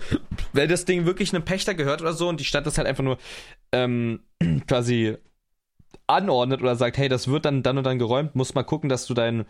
[0.54, 3.04] Wenn das Ding wirklich einem Pächter gehört oder so und die Stadt das halt einfach
[3.04, 3.18] nur
[3.72, 4.22] ähm,
[4.68, 5.18] quasi
[6.08, 9.06] anordnet oder sagt, hey, das wird dann dann und dann geräumt, muss mal gucken, dass
[9.06, 9.46] du dein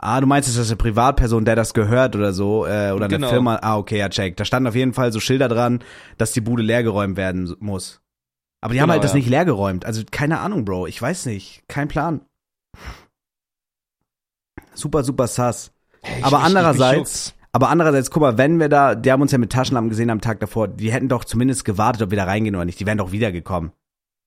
[0.00, 3.08] Ah, du meinst, ist das eine Privatperson, der das gehört oder so, äh, oder eine
[3.16, 3.28] Genau.
[3.30, 3.58] Firma?
[3.62, 4.36] Ah, okay, ja, check.
[4.36, 5.80] Da standen auf jeden Fall so Schilder dran,
[6.18, 8.00] dass die Bude leergeräumt werden muss.
[8.60, 9.16] Aber die haben Genau, halt das ja.
[9.16, 9.84] nicht leergeräumt.
[9.84, 10.86] Also keine Ahnung, Bro.
[10.86, 11.64] Ich weiß nicht.
[11.68, 12.20] Kein Plan.
[14.74, 15.72] Super, super sass.
[16.22, 17.34] Aber Ich- ich- andererseits, juckt's.
[17.52, 20.20] aber andererseits, guck mal, wenn wir da, die haben uns ja mit Taschenlampen gesehen am
[20.20, 22.78] Tag davor, die hätten doch zumindest gewartet, ob wir da reingehen oder nicht.
[22.78, 23.72] Die wären doch wiedergekommen.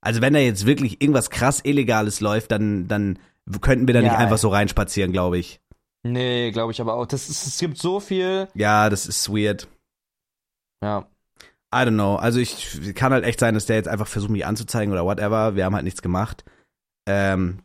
[0.02, 3.20] Also wenn da jetzt wirklich irgendwas krass Illegales läuft, dann, dann
[3.62, 4.42] könnten wir da nicht Ja, einfach ey.
[4.42, 5.61] so reinspazieren, glaube ich.
[6.04, 7.06] Nee, glaube ich aber auch.
[7.06, 8.48] Das ist, es gibt so viel.
[8.54, 9.68] Ja, das ist weird.
[10.84, 11.08] Ja.
[11.74, 12.16] I don't know.
[12.16, 15.56] Also ich kann halt echt sein, dass der jetzt einfach versucht, mich anzuzeigen oder whatever.
[15.56, 16.44] Wir haben halt nichts gemacht.
[17.08, 17.60] Ähm,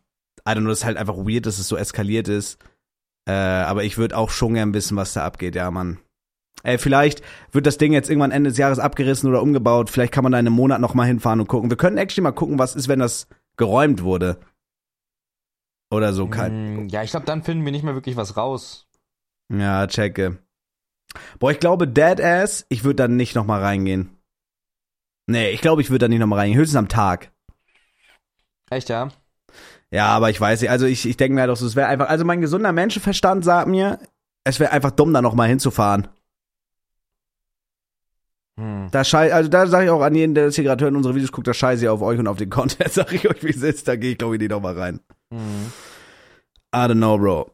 [0.47, 2.59] I don't know, das ist halt einfach weird, dass es so eskaliert ist.
[3.29, 5.99] Äh, aber ich würde auch schon gern wissen, was da abgeht, ja, Mann.
[6.63, 7.23] Ey, vielleicht
[7.53, 9.91] wird das Ding jetzt irgendwann Ende des Jahres abgerissen oder umgebaut.
[9.91, 11.71] Vielleicht kann man da in einem Monat noch mal hinfahren und gucken.
[11.71, 13.27] Wir können actually mal gucken, was ist, wenn das
[13.57, 14.39] geräumt wurde.
[15.91, 16.27] Oder so.
[16.29, 18.87] Kein, Mm, Ja, ich glaube, dann finden wir nicht mehr wirklich was raus.
[19.49, 20.39] Ja, checke.
[21.39, 24.11] Boah, ich glaube, Deadass, ich würde dann nicht noch mal reingehen.
[25.27, 26.59] Nee, ich glaube, ich würde da nicht noch mal reingehen.
[26.59, 27.33] Höchstens am Tag.
[28.71, 29.09] Echt, ja?
[29.91, 31.87] Ja, aber ich weiß nicht, also ich, ich denke mir halt auch so, es wäre
[31.87, 34.01] einfach, also mein gesunder Menschenverstand sagt mir,
[34.45, 36.09] es wäre einfach dumm, da noch mal hinzufahren.
[38.59, 38.89] Hm.
[38.91, 40.97] Da schei also da sage ich auch an jeden, der das hier gerade hört und
[40.97, 43.43] unsere Videos guckt, da scheiße ich auf euch und auf den Content, sag ich euch,
[43.45, 45.01] wie es ist, da gehe ich glaube ich nicht noch mal rein.
[45.33, 45.73] Hm.
[46.75, 47.51] I don't know, Bro.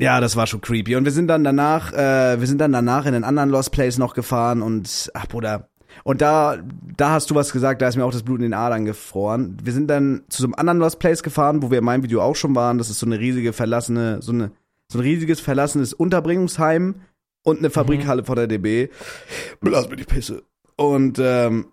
[0.00, 0.94] Ja, das war schon creepy.
[0.96, 3.98] Und wir sind dann danach, äh, wir sind dann danach in einen anderen Lost Place
[3.98, 5.68] noch gefahren und, ach Bruder.
[6.04, 6.58] Und da,
[6.96, 9.56] da hast du was gesagt, da ist mir auch das Blut in den Adern gefroren.
[9.62, 12.22] Wir sind dann zu so einem anderen Lost Place gefahren, wo wir in meinem Video
[12.22, 12.78] auch schon waren.
[12.78, 14.52] Das ist so eine riesige verlassene, so eine,
[14.86, 17.00] so ein riesiges verlassenes Unterbringungsheim
[17.42, 18.90] und eine Fabrikhalle von der DB.
[19.62, 20.44] Lass mir die Pisse.
[20.76, 21.72] Und, ähm,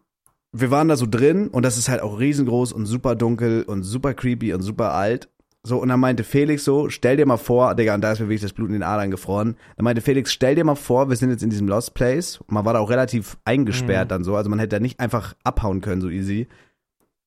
[0.60, 3.84] wir waren da so drin und das ist halt auch riesengroß und super dunkel und
[3.84, 5.30] super creepy und super alt.
[5.64, 8.28] So, und dann meinte Felix so, stell dir mal vor, Digga, und da ist mir
[8.28, 9.56] wirklich das Blut in den Adern gefroren.
[9.76, 12.40] Dann meinte Felix, stell dir mal vor, wir sind jetzt in diesem Lost Place.
[12.48, 14.10] Man war da auch relativ eingesperrt Mhm.
[14.10, 16.48] dann so, also man hätte da nicht einfach abhauen können, so easy.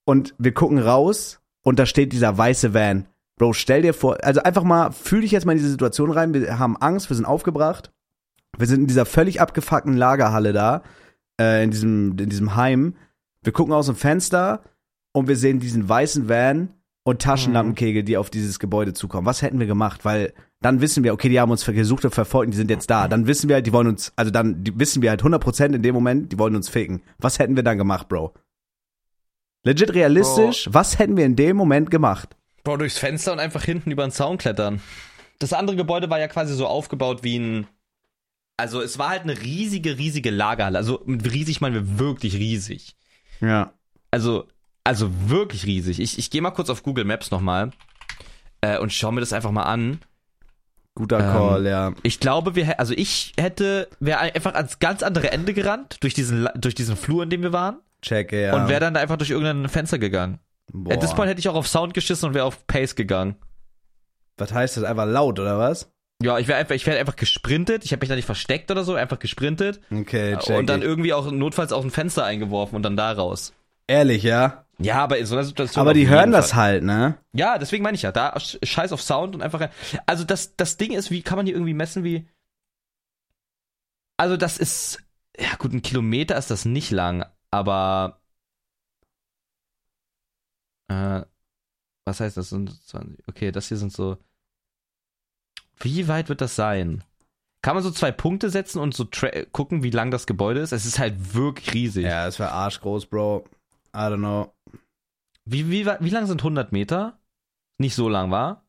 [0.04, 3.06] Und wir gucken raus und da steht dieser weiße Van.
[3.38, 6.32] Bro, stell dir vor, also einfach mal, fühl dich jetzt mal in diese Situation rein.
[6.32, 7.90] Wir haben Angst, wir sind aufgebracht.
[8.56, 10.82] Wir sind in dieser völlig abgefuckten Lagerhalle da,
[11.40, 12.94] äh, in diesem, in diesem Heim.
[13.42, 14.62] Wir gucken aus dem Fenster
[15.12, 16.74] und wir sehen diesen weißen Van
[17.04, 19.26] und Taschenlampenkegel, die auf dieses Gebäude zukommen.
[19.26, 20.04] Was hätten wir gemacht?
[20.04, 22.90] Weil dann wissen wir, okay, die haben uns gesucht und verfolgt und die sind jetzt
[22.90, 23.08] da.
[23.08, 25.94] Dann wissen wir halt, die wollen uns, also dann wissen wir halt 100% in dem
[25.94, 27.02] Moment, die wollen uns ficken.
[27.18, 28.34] Was hätten wir dann gemacht, Bro?
[29.64, 32.36] Legit realistisch, was hätten wir in dem Moment gemacht?
[32.64, 34.80] Bro, durchs Fenster und einfach hinten über den Zaun klettern.
[35.38, 37.66] Das andere Gebäude war ja quasi so aufgebaut wie ein.
[38.56, 40.76] Also es war halt eine riesige, riesige Lagerhalle.
[40.76, 42.96] Also mit riesig meinen wir wirklich riesig.
[43.40, 43.72] Ja.
[44.10, 44.46] Also,
[44.84, 46.00] also wirklich riesig.
[46.00, 47.70] Ich, ich gehe mal kurz auf Google Maps nochmal
[48.60, 50.00] äh, und schau mir das einfach mal an.
[50.94, 51.92] Guter Ähm, Call, ja.
[52.02, 56.48] Ich glaube, wir, also ich hätte, wäre einfach ans ganz andere Ende gerannt, durch diesen,
[56.56, 58.56] durch diesen Flur, in dem wir waren, Checke, ja.
[58.56, 60.40] und wäre dann da einfach durch irgendein Fenster gegangen.
[60.72, 60.94] Boah.
[60.94, 63.36] At this point hätte ich auch auf Sound geschissen und wäre auf Pace gegangen.
[64.36, 64.84] Was heißt das?
[64.84, 65.90] Einfach laut, oder was?
[66.20, 67.84] Ja, ich wäre einfach, ich wäre einfach gesprintet.
[67.84, 70.58] Ich habe mich da nicht versteckt oder so, einfach gesprintet Okay, check.
[70.58, 70.86] und dann ich.
[70.86, 73.52] irgendwie auch notfalls auch ein Fenster eingeworfen und dann da raus.
[73.86, 74.64] Ehrlich, ja?
[74.80, 75.80] Ja, aber in so einer Situation.
[75.80, 77.18] Aber die hören das halt, ne?
[77.32, 79.70] Ja, deswegen meine ich ja, da sch- scheiß auf Sound und einfach rein.
[80.06, 82.28] Also das, das Ding ist, wie kann man hier irgendwie messen, wie.
[84.16, 85.02] Also das ist.
[85.38, 88.20] Ja, gut, ein Kilometer ist das nicht lang, aber.
[90.88, 91.22] Äh,
[92.04, 92.50] was heißt das?
[92.50, 94.18] Sind 20, okay, das hier sind so.
[95.80, 97.04] Wie weit wird das sein?
[97.62, 99.06] Kann man so zwei Punkte setzen und so
[99.52, 100.72] gucken, wie lang das Gebäude ist?
[100.72, 102.04] Es ist halt wirklich riesig.
[102.04, 103.46] Ja, das war arschgroß, Bro.
[103.94, 104.52] I don't know.
[105.44, 107.18] Wie, wie, wie lang sind 100 Meter?
[107.78, 108.64] Nicht so lang, war?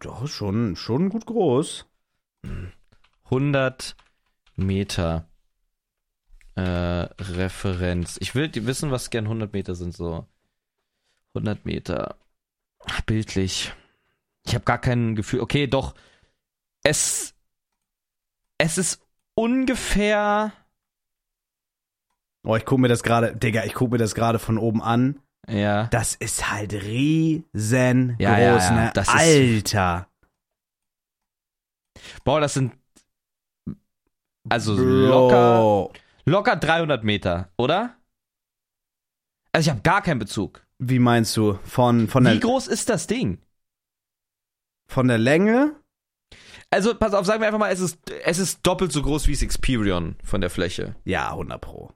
[0.00, 1.86] Doch, schon, schon gut groß.
[3.24, 3.96] 100
[4.56, 5.28] Meter
[6.54, 8.16] äh, Referenz.
[8.20, 10.26] Ich will wissen, was gern 100 Meter sind, so.
[11.34, 12.16] 100 Meter.
[12.84, 13.72] Ach, bildlich.
[14.44, 15.40] Ich habe gar kein Gefühl.
[15.40, 15.94] Okay, doch.
[16.82, 17.34] Es.
[18.58, 19.00] Es ist
[19.34, 20.52] ungefähr.
[22.44, 25.20] Oh, ich guck mir das gerade, Digga, ich guck mir das gerade von oben an.
[25.48, 25.86] Ja.
[25.88, 28.70] Das ist halt riesengroß, Ja, ja, ja.
[28.70, 28.90] ne?
[28.94, 30.08] Das ist- Alter.
[32.24, 32.72] Boah, das sind.
[34.48, 34.82] Also Bro.
[34.82, 35.92] locker.
[36.24, 37.96] Locker 300 Meter, oder?
[39.52, 40.64] Also ich habe gar keinen Bezug.
[40.78, 41.54] Wie meinst du?
[41.64, 43.38] Von, von, Wie groß ist das Ding?
[44.92, 45.74] Von der Länge?
[46.70, 49.32] Also, pass auf, sagen wir einfach mal, es ist, es ist doppelt so groß wie
[49.32, 50.94] das Experion von der Fläche.
[51.04, 51.90] Ja, 100 pro.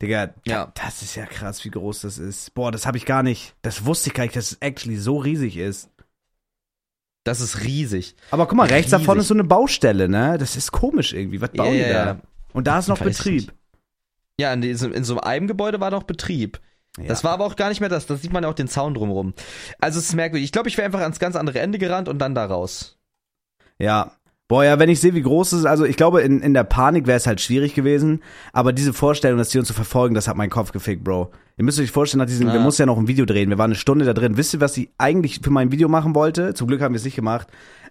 [0.00, 0.66] Digga, Ja.
[0.66, 2.54] da, das ist ja krass, wie groß das ist.
[2.54, 5.18] Boah, das habe ich gar nicht, das wusste ich gar nicht, dass es actually so
[5.18, 5.90] riesig ist.
[7.24, 8.14] Das ist riesig.
[8.30, 9.06] Aber guck mal, rechts Riesig.
[9.06, 10.38] davon ist so eine Baustelle, ne?
[10.38, 11.40] Das ist komisch irgendwie.
[11.40, 12.06] Was bauen Ja, die da?
[12.06, 12.20] ja.
[12.52, 13.52] Und da ist noch Betrieb.
[14.38, 16.60] Ja, in, diesem, in so einem Gebäude war noch Betrieb.
[17.06, 18.06] Das war aber auch gar nicht mehr das.
[18.06, 19.34] Das sieht man ja auch den Zaun drumrum.
[19.78, 20.44] Also es ist merkwürdig.
[20.44, 22.98] Ich glaube, ich wäre einfach ans ganz andere Ende gerannt und dann da raus.
[23.78, 24.12] Ja.
[24.48, 26.62] Boah, ja, wenn ich sehe, wie groß es ist, also ich glaube, in, in der
[26.62, 28.22] Panik wäre es halt schwierig gewesen,
[28.52, 31.32] aber diese Vorstellung, dass die uns zu verfolgen, das hat meinen Kopf gefickt, Bro.
[31.56, 32.52] Ihr müsst euch vorstellen, nach diesem, Ja.
[32.52, 34.36] wir mussten ja noch ein Video drehen, wir waren eine Stunde da drin.
[34.36, 36.54] Wisst ihr, was ich eigentlich für mein Video machen wollte?
[36.54, 37.48] Zum Glück haben wir es nicht gemacht.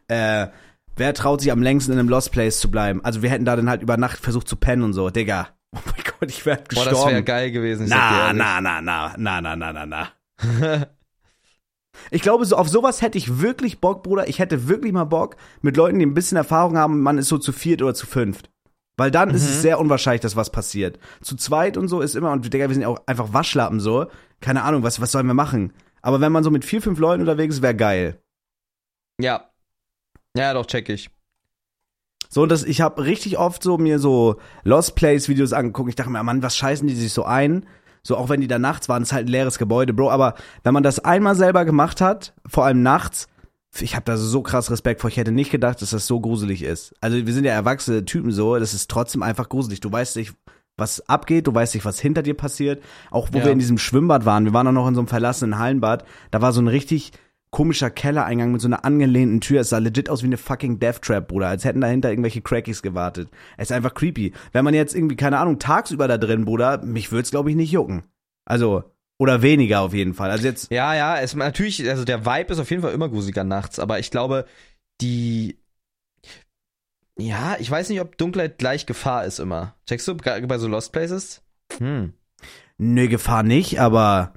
[0.08, 0.48] Äh,
[0.96, 3.04] wer traut sich am längsten in einem Lost Place zu bleiben?
[3.04, 5.10] Also wir hätten da dann halt über Nacht versucht zu pennen und so.
[5.10, 5.50] Digga.
[5.76, 6.96] Oh mein Gott, ich werde Boah, gestorben.
[6.96, 7.88] das wäre geil gewesen.
[7.90, 10.12] Na, na, na, na, na, na, na, na, na.
[12.12, 14.28] Ich glaube, so auf sowas hätte ich wirklich Bock, Bruder.
[14.28, 17.02] Ich hätte wirklich mal Bock mit Leuten, die ein bisschen Erfahrung haben.
[17.02, 18.50] Man ist so zu viert oder zu fünft.
[18.98, 21.00] Weil dann ist es sehr unwahrscheinlich, dass was passiert.
[21.22, 24.08] Zu zweit und so ist immer, und Digga, wir sind ja auch einfach Waschlappen so.
[24.40, 25.74] Keine Ahnung, was, was sollen wir machen?
[26.02, 28.22] Aber wenn man so mit vier, fünf Leuten unterwegs ist, wäre geil.
[29.20, 29.50] Ja.
[30.38, 31.10] Ja, doch, check ich.
[32.36, 35.88] So, und das, ich habe richtig oft so mir so Lost Place Videos angeguckt.
[35.88, 37.66] Ich dachte mir, Mann, was scheißen die sich so ein?
[38.04, 40.12] So, auch wenn die da nachts waren, ist halt ein leeres Gebäude, Bro.
[40.12, 43.30] Aber wenn man das einmal selber gemacht hat, vor allem nachts,
[43.80, 45.10] ich habe da so krass Respekt vor.
[45.10, 46.94] Ich hätte nicht gedacht, dass das so gruselig ist.
[47.00, 49.80] Also, wir sind ja erwachsene Typen so, das ist trotzdem einfach gruselig.
[49.80, 50.34] Du weißt nicht,
[50.76, 52.84] was abgeht, du weißt nicht, was hinter dir passiert.
[53.12, 53.46] Auch wo Ja.
[53.46, 56.42] wir in diesem Schwimmbad waren, wir waren auch noch in so einem verlassenen Hallenbad, da
[56.42, 57.14] war so ein richtig
[57.56, 59.62] komischer Kellereingang mit so einer angelehnten Tür.
[59.62, 61.48] Es sah legit aus wie eine fucking Death Trap, Bruder.
[61.48, 63.30] Als hätten dahinter irgendwelche Crackies gewartet.
[63.56, 64.34] Es ist einfach creepy.
[64.52, 67.72] Wenn man jetzt irgendwie, keine Ahnung, tagsüber da drin, Bruder, mich würd's glaube ich nicht
[67.72, 68.04] jucken.
[68.44, 68.84] Also,
[69.18, 70.32] oder weniger auf jeden Fall.
[70.32, 73.46] Also jetzt, Ja, ja, es natürlich, also der Vibe ist auf jeden Fall immer gruseliger
[73.46, 74.44] nachts, aber ich glaube,
[75.00, 75.58] die
[77.18, 79.76] ja, ich weiß nicht, ob Dunkelheit gleich Gefahr ist immer.
[79.88, 81.42] Checkst du gerade bei so Lost Places?
[81.78, 82.12] Hm.
[82.78, 84.34] nö, Gefahr nicht, aber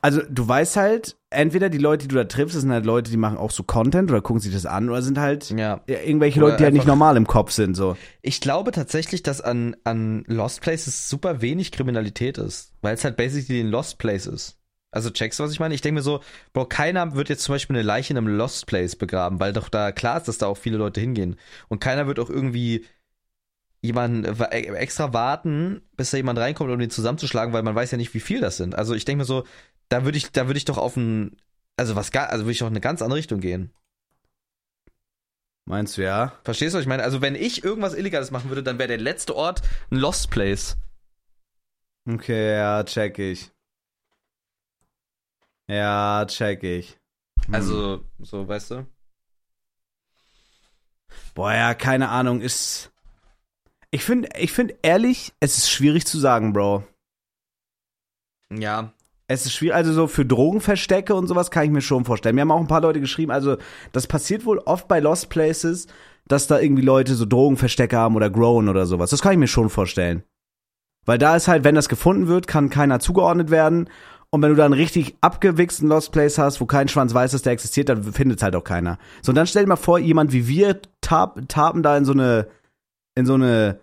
[0.00, 3.10] also du weißt halt, entweder die Leute, die du da triffst, das sind halt Leute,
[3.10, 5.80] die machen auch so Content oder gucken sich das an oder sind halt Ja.
[5.86, 7.96] irgendwelche Oder Leute, die halt nicht normal im Kopf sind, so.
[8.22, 13.16] Ich glaube tatsächlich, dass an, an Lost Places super wenig Kriminalität ist, weil es halt
[13.16, 14.54] basically ein Lost Place ist.
[14.90, 15.74] Also checkst du, was ich meine?
[15.74, 16.20] Ich denke mir so,
[16.54, 19.68] Bro, keiner wird jetzt zum Beispiel eine Leiche in einem Lost Place begraben, weil doch
[19.68, 21.36] da klar ist, dass da auch viele Leute hingehen.
[21.68, 22.86] Und keiner wird auch irgendwie
[23.80, 27.90] jemanden wa- e- extra warten, bis da jemand reinkommt, um den zusammenzuschlagen, weil man weiß
[27.90, 28.74] ja nicht, wie viel das sind.
[28.74, 29.44] Also ich denke mir so,
[29.88, 31.36] da würde ich, da würde ich doch auf ein,
[31.76, 33.72] also was gar, also würde ich doch in eine ganz andere Richtung gehen.
[35.64, 36.32] Meinst du ja?
[36.44, 37.02] Verstehst du, was ich meine?
[37.02, 39.60] Also wenn ich irgendwas Illegales machen würde, dann wäre der letzte Ort
[39.90, 40.78] ein Lost Place.
[42.08, 43.50] Okay, ja, check ich.
[45.66, 46.98] Ja, check ich.
[47.46, 47.54] Hm.
[47.54, 48.86] Also, so, weißt du?
[51.34, 52.90] Boah, ja, keine Ahnung, ist.
[53.90, 56.86] Ich finde, ich finde ehrlich, es ist schwierig zu sagen, Bro.
[58.50, 58.92] Ja.
[59.30, 62.34] Es ist schwierig, also so für Drogenverstecke und sowas kann ich mir schon vorstellen.
[62.34, 63.58] Mir haben auch ein paar Leute geschrieben, also
[63.92, 65.86] das passiert wohl oft bei Lost Places,
[66.26, 69.10] dass da irgendwie Leute so Drogenverstecke haben oder growen oder sowas.
[69.10, 70.22] Das kann ich mir schon vorstellen.
[71.04, 73.90] Weil da ist halt, wenn das gefunden wird, kann keiner zugeordnet werden.
[74.30, 77.42] Und wenn du da einen richtig abgewichsten Lost Place hast, wo kein Schwanz weiß, dass
[77.42, 78.98] der existiert, dann findet halt auch keiner.
[79.22, 82.12] So, und dann stell dir mal vor, jemand wie wir tap, tapen da in so
[82.12, 82.46] eine,
[83.14, 83.80] in so eine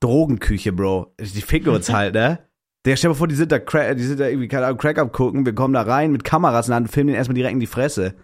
[0.00, 1.12] Drogenküche, Bro.
[1.18, 2.38] Die ficken uns halt, ne?
[2.86, 4.98] Der stell dir mal vor, die sind da, die sind da irgendwie, keine Ahnung, Crack
[4.98, 7.52] abgucken, wir kommen da rein mit Kameras in der Hand und filmen den erstmal direkt
[7.52, 8.14] in die Fresse.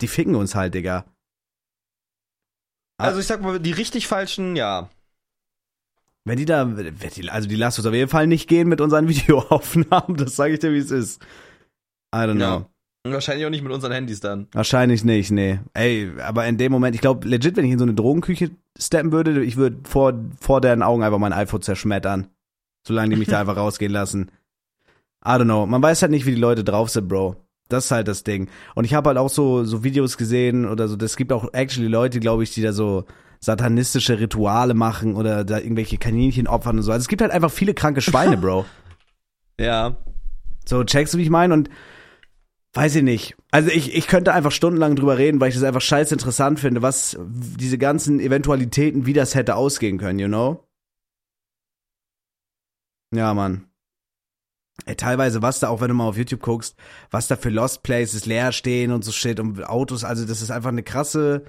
[0.00, 1.04] Die ficken uns halt, Digga.
[2.98, 4.88] Also ich sag mal, die richtig falschen, ja.
[6.24, 6.68] Wenn die da,
[7.28, 10.60] also die lassen uns auf jeden Fall nicht gehen mit unseren Videoaufnahmen, das sage ich
[10.60, 11.22] dir, wie es ist.
[12.14, 12.44] I don't know.
[12.44, 12.70] Ja.
[13.04, 14.48] Und wahrscheinlich auch nicht mit unseren Handys dann.
[14.52, 15.60] Wahrscheinlich nicht, nee.
[15.74, 19.12] Ey, aber in dem Moment, ich glaube, legit, wenn ich in so eine Drogenküche steppen
[19.12, 22.28] würde, ich würde vor, vor deren Augen einfach mein iPhone zerschmettern.
[22.86, 24.30] Solange die mich da einfach rausgehen lassen.
[25.24, 25.66] I don't know.
[25.66, 27.34] Man weiß halt nicht, wie die Leute drauf sind, Bro.
[27.68, 28.48] Das ist halt das Ding.
[28.76, 31.88] Und ich habe halt auch so, so Videos gesehen oder so, das gibt auch actually
[31.88, 33.04] Leute, glaube ich, die da so
[33.40, 36.92] satanistische Rituale machen oder da irgendwelche Kaninchen opfern und so.
[36.92, 38.64] Also es gibt halt einfach viele kranke Schweine, Bro.
[39.58, 39.96] Ja.
[40.66, 41.54] So, checkst du, wie ich meine?
[41.54, 41.70] Und
[42.74, 43.36] weiß ich nicht.
[43.50, 46.82] Also ich, ich könnte einfach stundenlang drüber reden, weil ich das einfach scheiß interessant finde,
[46.82, 50.65] was diese ganzen Eventualitäten, wie das hätte ausgehen können, you know?
[53.16, 53.66] Ja, Mann.
[54.84, 56.76] Ey, teilweise, was da auch, wenn du mal auf YouTube guckst,
[57.10, 60.50] was da für Lost Places leer stehen und so shit und Autos, also das ist
[60.50, 61.44] einfach eine krasse,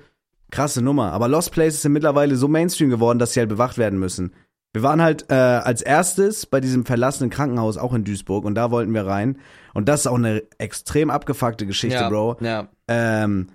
[0.50, 1.12] krasse Nummer.
[1.12, 4.34] Aber Lost Places sind mittlerweile so Mainstream geworden, dass sie halt bewacht werden müssen.
[4.74, 8.72] Wir waren halt äh, als erstes bei diesem verlassenen Krankenhaus auch in Duisburg und da
[8.72, 9.40] wollten wir rein.
[9.74, 12.10] Und das ist auch eine extrem abgefuckte Geschichte, ja.
[12.10, 12.38] Bro.
[12.42, 12.70] Ja.
[12.88, 13.48] Ähm,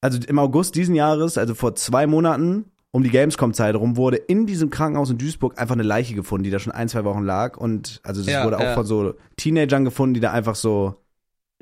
[0.00, 4.46] also im August diesen Jahres, also vor zwei Monaten, um die Gamescom-Zeit rum, wurde in
[4.46, 7.56] diesem Krankenhaus in Duisburg einfach eine Leiche gefunden, die da schon ein, zwei Wochen lag.
[7.56, 8.74] Und also das Ja, wurde auch ja.
[8.74, 10.96] von so Teenagern gefunden, die da einfach so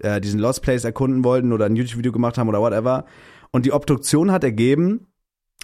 [0.03, 3.05] äh, diesen Lost Place erkunden wollten oder ein YouTube-Video gemacht haben oder whatever.
[3.51, 5.07] Und die Obduktion hat ergeben,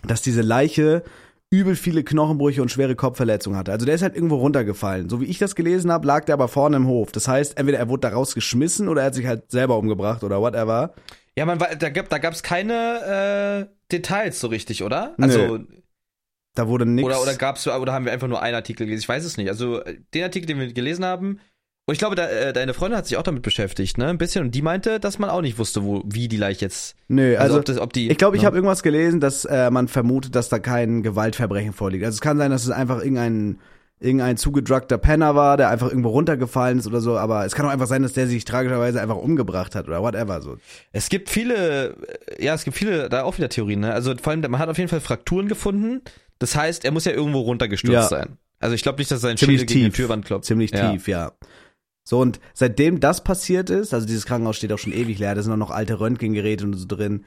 [0.06, 1.02] dass diese Leiche
[1.50, 3.70] übel viele Knochenbrüche und schwere Kopfverletzungen hatte.
[3.72, 5.08] Also der ist halt irgendwo runtergefallen.
[5.08, 7.12] So wie ich das gelesen habe, lag der aber vorne im Hof.
[7.12, 10.40] Das heißt, entweder er wurde da rausgeschmissen oder er hat sich halt selber umgebracht oder
[10.40, 10.94] whatever.
[11.36, 15.14] Ja, man war, da gab da gab's keine äh, Details so richtig, oder?
[15.20, 15.66] Also Nö.
[16.56, 17.06] Da wurde nichts.
[17.06, 19.02] oder oder gab's oder haben wir einfach nur einen Artikel gelesen?
[19.02, 19.48] Ich weiß es nicht.
[19.48, 19.82] Also
[20.14, 21.40] den Artikel, den wir gelesen haben,
[21.86, 24.06] und ich glaube, da, äh, deine Freundin hat sich auch damit beschäftigt, ne?
[24.06, 24.46] Ein bisschen.
[24.46, 26.96] Und die meinte, dass man auch nicht wusste, wo, wie die Leiche jetzt.
[27.08, 28.10] Nö, also, ob das, ob die.
[28.10, 28.46] ich glaube, ich ne?
[28.46, 32.04] habe irgendwas gelesen, dass äh, man vermutet, dass da kein Gewaltverbrechen vorliegt.
[32.04, 33.58] Also es kann sein, dass es einfach irgendein
[34.00, 37.70] irgendein zugedruckter Penner war, der einfach irgendwo runtergefallen ist oder so, aber es kann auch
[37.70, 40.56] einfach sein, dass der sich tragischerweise einfach umgebracht hat oder whatever so.
[40.92, 41.96] Es gibt viele,
[42.38, 43.92] ja, es gibt viele, da auch wieder Theorien, ne?
[43.92, 46.02] Also vor allem, man hat auf jeden Fall Frakturen gefunden.
[46.38, 48.08] Das heißt, er muss ja irgendwo runtergestürzt Ja.
[48.08, 48.36] sein.
[48.58, 49.96] Also ich glaube nicht, dass sein Ziemlich Schädel gegen die.
[49.96, 50.46] Türwand klopft.
[50.46, 50.90] Ziemlich Ja.
[50.90, 51.32] tief, ja.
[52.02, 55.42] So, und seitdem das passiert ist, also dieses Krankenhaus steht auch schon ewig leer, da
[55.42, 57.24] sind auch noch alte Röntgengeräte und so drin.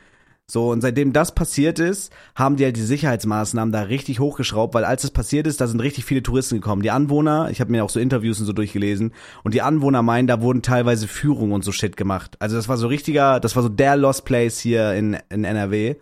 [0.50, 4.86] So, und seitdem das passiert ist, haben die halt die Sicherheitsmaßnahmen da richtig hochgeschraubt, weil
[4.86, 6.82] als das passiert ist, da sind richtig viele Touristen gekommen.
[6.82, 10.26] Die Anwohner, ich habe mir auch so Interviews und so durchgelesen, und die Anwohner meinen,
[10.26, 12.38] da wurden teilweise Führungen und so Shit gemacht.
[12.40, 15.96] Also das war so richtiger, das war so der Lost Place hier in, in NRW.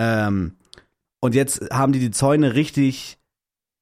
[0.00, 0.56] Ähm,
[1.20, 3.18] und jetzt haben die die Zäune richtig,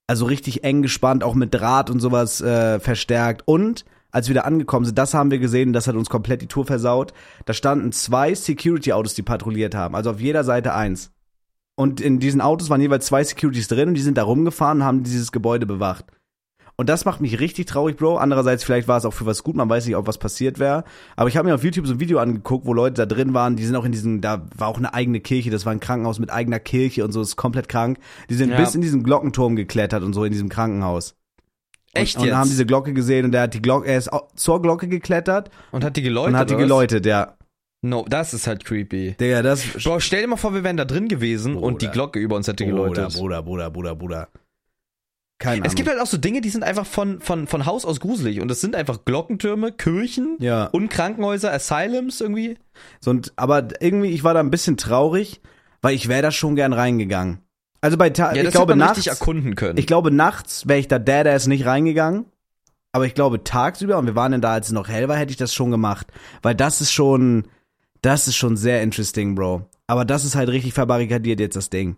[0.09, 3.43] also richtig eng gespannt, auch mit Draht und sowas äh, verstärkt.
[3.45, 3.85] Und
[4.17, 6.65] als wir da angekommen sind, das haben wir gesehen, das hat uns komplett die Tour
[6.65, 7.13] versaut.
[7.45, 11.11] Da standen zwei Security-Autos, die patrouilliert haben, also auf jeder Seite eins.
[11.75, 14.85] Und in diesen Autos waren jeweils zwei Securities drin und die sind da rumgefahren und
[14.87, 16.07] haben dieses Gebäude bewacht.
[16.77, 18.17] Und das macht mich richtig traurig, Bro.
[18.17, 20.85] Andererseits, vielleicht war es auch für was gut, man weiß nicht, ob was passiert wäre.
[21.15, 23.57] Aber ich habe mir auf YouTube so ein Video angeguckt, wo Leute da drin waren,
[23.57, 26.19] die sind auch in diesem, da war auch eine eigene Kirche, das war ein Krankenhaus
[26.19, 27.99] mit eigener Kirche und so, ist komplett krank.
[28.31, 28.57] Die sind Ja.
[28.57, 31.15] bis in diesen Glockenturm geklettert und so in diesem Krankenhaus.
[31.97, 32.33] Echt und, jetzt?
[32.33, 35.51] Und haben diese Glocke gesehen und der hat die Glocke, er ist zur Glocke geklettert
[35.73, 36.35] Und hat die geläutet?
[36.35, 37.37] und hat die geläutet, ja.
[37.83, 39.17] No, das ist halt creepy.
[39.21, 39.65] Digga, das.
[39.85, 41.93] Bro, stell dir mal vor, wir wären da drin gewesen und die Bruder.
[41.93, 43.15] Glocke über uns hätte Bruder, geläutet.
[43.15, 44.29] Bruder, Bruder, Bruder, Bruder.
[45.39, 45.67] Keine Ahnung.
[45.67, 48.41] Es gibt halt auch so Dinge, die sind einfach von, von, von Haus aus gruselig.
[48.41, 50.67] Und das sind einfach Glockentürme, Kirchen ja.
[50.67, 52.57] und Krankenhäuser, Asylums irgendwie.
[53.01, 55.43] So, und, aber irgendwie, ich war da ein bisschen traurig,
[55.83, 57.41] weil ich wäre da schon gern reingegangen.
[57.81, 59.79] Also bei Ta Ja, ich glaube nachts, erkunden können.
[59.79, 62.27] ich glaube nachts wäre ich da der, der ist nicht reingegangen.
[62.93, 65.31] Aber ich glaube tagsüber, und wir waren denn da, als es noch hell war, hätte
[65.31, 66.07] ich das schon gemacht.
[66.41, 67.45] Weil das ist schon,
[68.01, 69.69] das ist schon sehr interesting, Bro.
[69.87, 71.97] Aber das ist halt richtig verbarrikadiert jetzt das Ding.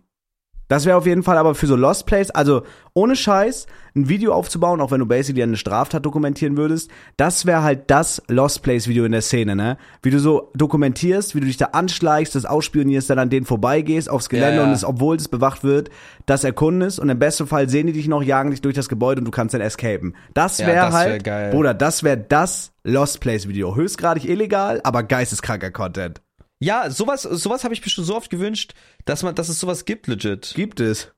[0.69, 2.61] Das wäre auf jeden Fall aber für so Lost Place, also
[2.93, 3.65] ohne Scheiß,
[3.95, 8.21] ein Video aufzubauen, auch wenn du basically eine Straftat dokumentieren würdest, das wäre halt das
[8.27, 9.77] Lost Place Video in der Szene, ne?
[10.03, 14.09] Wie du so dokumentierst, wie du dich da anschleichst, das ausspionierst, dann an denen vorbeigehst,
[14.09, 14.67] aufs Gelände Ja, ja.
[14.67, 15.89] und es, obwohl es bewacht wird,
[16.27, 19.21] das erkundest und im besten Fall sehen die dich noch, jagen dich durch das Gebäude
[19.21, 20.15] und du kannst dann escapen.
[20.35, 21.51] Das Ja, wäre wär halt, geil.
[21.51, 23.75] Bruder, das wäre das Lost Place Video.
[23.75, 26.21] Höchstgradig illegal, aber geisteskranker Content.
[26.59, 28.73] Ja, sowas, sowas habe ich mir schon so oft gewünscht,
[29.05, 30.53] dass man, dass es sowas gibt, legit.
[30.55, 31.11] Gibt es.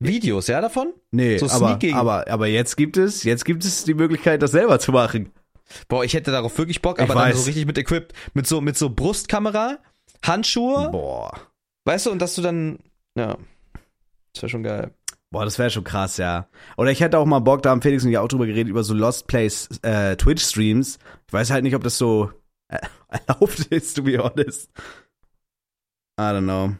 [0.00, 0.92] Videos, ja, davon?
[1.12, 1.94] Nee, So aber, sneaking.
[1.94, 5.32] aber, aber jetzt gibt es, jetzt gibt es die Möglichkeit, das selber zu machen.
[5.88, 7.38] Boah, ich hätte darauf wirklich Bock, Ich aber dann weiß.
[7.38, 9.78] so richtig mit equipped, mit so, mit so Brustkamera,
[10.22, 11.32] Handschuhe, Boah.
[11.84, 12.80] weißt du, und dass du dann,
[13.16, 13.38] ja,
[14.34, 14.92] das wäre schon geil.
[15.30, 16.48] Boah, das wäre schon krass, ja.
[16.76, 18.84] Oder ich hätte auch mal Bock, da haben Felix und ich auch drüber geredet, über
[18.84, 20.98] so Lost Place äh, Twitch-Streams.
[21.26, 22.30] Ich weiß halt nicht, ob das so
[22.68, 22.78] äh,
[23.26, 24.70] erlaubt ist, to be honest.
[26.18, 26.74] I don't know.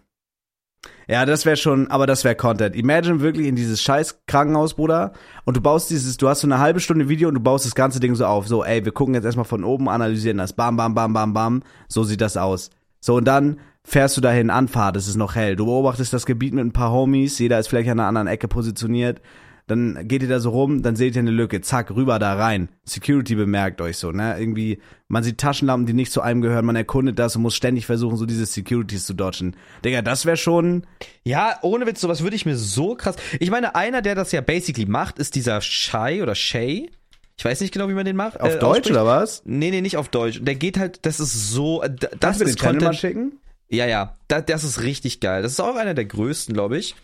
[1.08, 2.74] Ja, das wäre schon, aber das wäre Content.
[2.76, 5.12] Imagine wirklich in dieses scheiß Krankenhaus, Bruder,
[5.44, 7.74] und du baust dieses, du hast so eine halbe Stunde Video und du baust das
[7.74, 8.48] ganze Ding so auf.
[8.48, 10.52] So, ey, wir gucken jetzt erstmal von oben, analysieren das.
[10.52, 11.62] Bam, bam, bam, bam, bam.
[11.88, 12.70] So sieht das aus.
[13.00, 15.56] So, und dann fährst du dahin, Anfahrt, es ist noch hell.
[15.56, 18.48] Du beobachtest das Gebiet mit ein paar Homies, jeder ist vielleicht an einer anderen Ecke
[18.48, 19.20] positioniert.
[19.66, 22.68] Dann geht ihr da so rum, dann seht ihr eine Lücke, zack, rüber da rein.
[22.84, 24.38] Security bemerkt euch so, ne?
[24.38, 27.86] Irgendwie, man sieht Taschenlampen, die nicht zu einem gehören, man erkundet das und muss ständig
[27.86, 29.56] versuchen, so diese Securities zu dodgen.
[29.82, 30.86] Digga, das wäre schon,
[31.24, 33.16] Ja, ohne Witz, sowas würde ich mir so krass.
[33.40, 36.90] Ich meine, einer, der das ja basically macht, ist dieser Shay oder Shay.
[37.38, 38.38] Ich weiß nicht genau, wie man den macht.
[38.40, 38.90] auf äh, Deutsch ausspricht.
[38.90, 39.42] oder was?
[39.46, 40.40] Nee, nee, nicht auf Deutsch.
[40.42, 43.00] Der geht halt, das ist so, äh, das Kannst du den ist Channel mal Content.
[43.00, 43.32] schicken?
[43.70, 45.42] Ja, ja, da, das ist richtig geil.
[45.42, 46.94] Das ist auch einer der größten, glaube ich.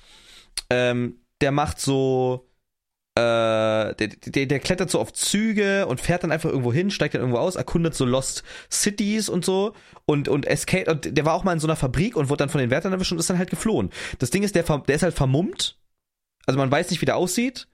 [0.69, 2.47] Ähm, der macht so,
[3.21, 7.23] der, der, der klettert so auf Züge und fährt dann einfach irgendwo hin, steigt dann
[7.23, 9.75] irgendwo aus, erkundet so Lost Cities und so
[10.07, 12.49] und und escape und der war auch mal in so einer Fabrik und wurde dann
[12.49, 13.91] von den Wärtern erwischt und ist dann halt geflohen.
[14.19, 15.79] Das Ding ist, der, der ist halt vermummt,
[16.47, 17.69] also man weiß nicht, wie der aussieht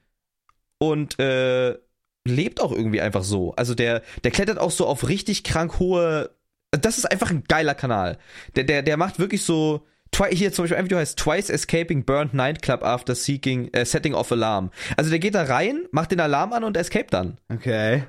[0.79, 1.77] und äh,
[2.25, 3.55] lebt auch irgendwie einfach so.
[3.55, 6.31] Also der der klettert auch so auf richtig krank hohe
[6.71, 8.19] das ist einfach ein geiler Kanal.
[8.55, 9.87] Der, der, der macht wirklich so.
[10.31, 14.33] Hier zum Beispiel ein Video heißt Twice Escaping Burned Nightclub After Seeking, äh, Setting off
[14.33, 14.71] Alarm.
[14.97, 17.39] Also der geht da rein, macht den Alarm an und escape dann.
[17.53, 18.05] Okay.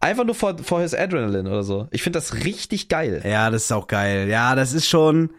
[0.00, 1.88] Einfach nur vor, vor his Adrenaline oder so.
[1.90, 3.22] Ich finde das richtig geil.
[3.24, 4.28] Ja, das ist auch geil.
[4.28, 5.30] Ja, das ist schon,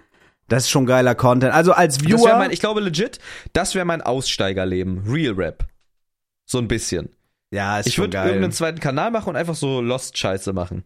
[0.47, 1.53] Das ist schon geiler Content.
[1.53, 2.37] Also als Das Viewer.
[2.37, 3.19] mein, ich glaube legit,
[3.53, 5.03] das wäre mein Aussteigerleben.
[5.07, 5.65] Real Rap.
[6.45, 7.09] So ein bisschen.
[7.51, 8.27] ja, ist Ich schon würde geil.
[8.27, 10.83] irgendeinen zweiten Kanal machen und einfach so Lost-Scheiße machen.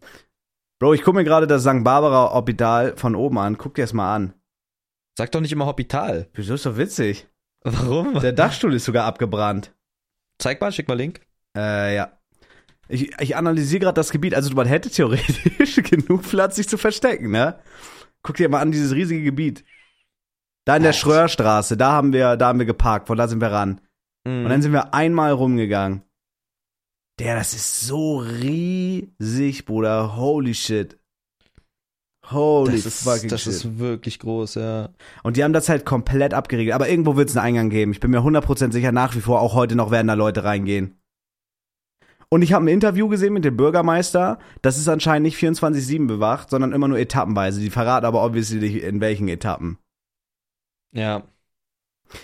[0.80, 1.84] Bro, ich guck mir gerade das St.
[1.84, 3.58] Barbara Orbital von oben an.
[3.58, 4.34] Guck dir das mal an.
[5.18, 6.30] Sag doch nicht immer Hospital.
[6.34, 7.28] Wieso ist doch witzig?
[7.64, 8.20] Warum?
[8.20, 9.74] Der Dachstuhl ist sogar abgebrannt.
[10.38, 11.22] Zeig mal, schick mal Link.
[11.58, 12.20] Äh, ja.
[12.88, 14.36] Ich, ich analysiere gerade das Gebiet.
[14.36, 17.60] Also man hätte theoretisch genug Platz, sich zu verstecken, ne?
[18.22, 19.64] Guck dir mal an, dieses riesige Gebiet.
[20.66, 20.94] Da in der.
[20.94, 23.82] Schröerstraße, da haben wir, da haben wir geparkt, von da sind wir ran.
[24.26, 26.02] Und dann sind wir einmal rumgegangen.
[27.20, 30.16] Der, das ist so riesig, Bruder.
[30.16, 31.00] Holy shit.
[32.32, 33.54] Holy das ist, fucking das shit.
[33.54, 34.90] ist wirklich groß, ja.
[35.24, 36.74] Und die haben das halt komplett abgeriegelt.
[36.74, 37.92] Aber irgendwo wird es einen Eingang geben.
[37.92, 40.98] Ich bin mir 100% sicher, nach wie vor, auch heute noch werden da Leute reingehen.
[42.30, 44.40] Und ich habe ein Interview gesehen mit dem Bürgermeister.
[44.62, 47.60] Das ist anscheinend nicht 24-7 bewacht, sondern immer nur etappenweise.
[47.60, 49.78] Die verraten aber obviously nicht, in welchen Etappen.
[50.92, 51.24] Ja.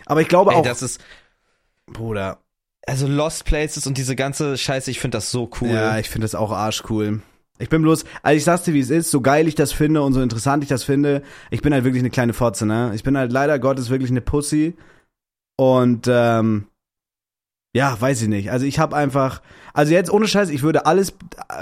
[0.05, 1.01] Aber ich glaube Ey, auch, das ist,
[1.85, 2.39] Bruder,
[2.85, 5.69] also Lost Places und diese ganze Scheiße, ich finde das so cool.
[5.69, 7.21] Ja, ich finde das auch arschcool.
[7.61, 10.01] Ich bin bloß, also ich sag's dir, wie es ist, so geil ich das finde
[10.01, 12.91] und so interessant ich das finde, ich bin halt wirklich eine kleine Fotze, ne?
[12.95, 14.75] Ich bin halt leider Gottes wirklich eine Pussy.
[15.57, 16.65] Und ähm,
[17.75, 18.51] ja, weiß ich nicht.
[18.51, 19.41] Also ich habe einfach,
[19.73, 21.13] also jetzt ohne Scheiß, ich würde alles,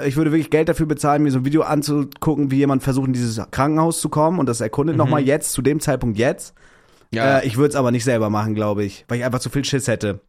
[0.06, 3.14] ich würde wirklich Geld dafür bezahlen, mir so ein Video anzugucken, wie jemand versucht, in
[3.14, 4.97] dieses Krankenhaus zu kommen und das erkundet Mhm.
[5.00, 6.54] noch nochmal jetzt, zu dem Zeitpunkt jetzt.
[7.12, 7.39] ja.
[7.39, 9.66] Äh, ich würde es aber nicht selber machen, glaube ich, weil ich einfach zu viel
[9.66, 10.22] Schiss hätte.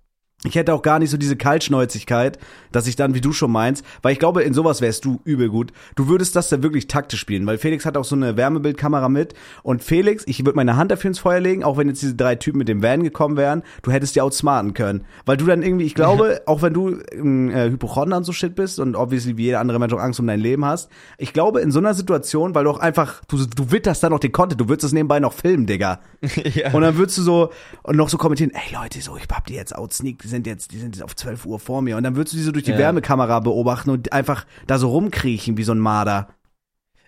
[0.45, 2.38] Ich hätte auch gar nicht so diese Kaltschnäuzigkeit,
[2.72, 5.51] dass ich dann, wie du schon meinst, weil ich glaube, in sowas wärst du übel
[5.51, 5.70] gut.
[5.97, 9.34] Du würdest das da wirklich taktisch spielen, weil Felix hat auch so eine Wärmebildkamera mit.
[9.62, 12.36] Und Felix, ich würde meine Hand dafür ins Feuer legen, auch wenn jetzt diese drei
[12.36, 15.05] Typen mit dem Van gekommen wären, du hättest die outsmarten können.
[15.26, 18.55] Weil du dann irgendwie, ich glaube, auch wenn du ein äh, Hypochonder und so shit
[18.55, 20.88] bist und obviously wie jeder andere Mensch auch Angst um dein Leben hast,
[21.18, 24.20] ich glaube, in so einer Situation, weil du auch einfach, du, du witterst dann noch
[24.20, 26.01] den Content, du würdest es nebenbei noch filmen, Digga.
[26.55, 26.72] ja.
[26.72, 27.51] Und dann würdest du so
[27.82, 30.72] und noch so kommentieren, ey Leute, so ich hab die jetzt outsneakt, die sind jetzt,
[30.72, 31.96] die sind jetzt auf 12 Uhr vor mir.
[31.98, 32.78] Und dann würdest du die so durch die Ja.
[32.78, 36.28] Wärmekamera beobachten und einfach da so rumkriechen wie so ein Marder.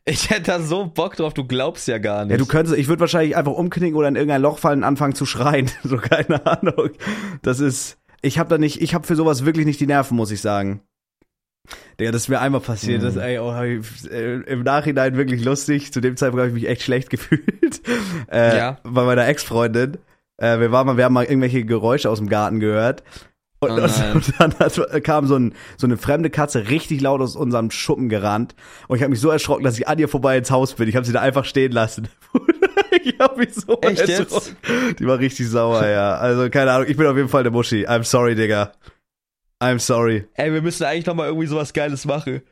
[0.04, 2.32] ich hätte da so Bock drauf, du glaubst ja gar nicht.
[2.32, 5.14] Ja, du könntest, ich würde wahrscheinlich einfach umknicken oder in irgendein Loch fallen und anfangen
[5.14, 5.70] zu schreien.
[5.84, 6.90] So, keine Ahnung.
[7.42, 10.30] Das ist, ich hab da nicht, ich hab für sowas wirklich nicht die Nerven, muss
[10.32, 10.82] ich sagen.
[12.00, 13.00] Digga, das ist mir einmal passiert.
[13.02, 13.04] Mhm.
[13.04, 15.92] Das, ey, oh, äh, im Nachhinein wirklich lustig.
[15.92, 17.80] Zu dem Zeitpunkt habe ich mich echt schlecht gefühlt.
[18.28, 18.78] Äh, Ja.
[18.82, 19.98] Bei meiner Ex-Freundin.
[20.42, 23.04] Äh, wir waren mal, wir haben mal irgendwelche Geräusche aus dem Garten gehört.
[23.60, 27.36] Und, Oh und dann hat, kam so, ein, so eine fremde Katze richtig laut aus
[27.36, 28.56] unserem Schuppen gerannt.
[28.88, 30.88] Und ich habe mich so erschrocken, dass ich an ihr vorbei ins Haus bin.
[30.88, 32.08] Ich habe sie da einfach stehen lassen.
[33.04, 34.32] ich habe mich so Echt jetzt?
[34.32, 34.56] erschrocken.
[34.98, 36.16] Die war richtig sauer, ja.
[36.16, 37.86] Also keine Ahnung, ich bin auf jeden Fall der Muschi.
[37.86, 38.72] I'm sorry, Digga.
[39.60, 40.26] I'm sorry.
[40.34, 42.42] Ey, wir müssen eigentlich noch mal irgendwie sowas Geiles machen.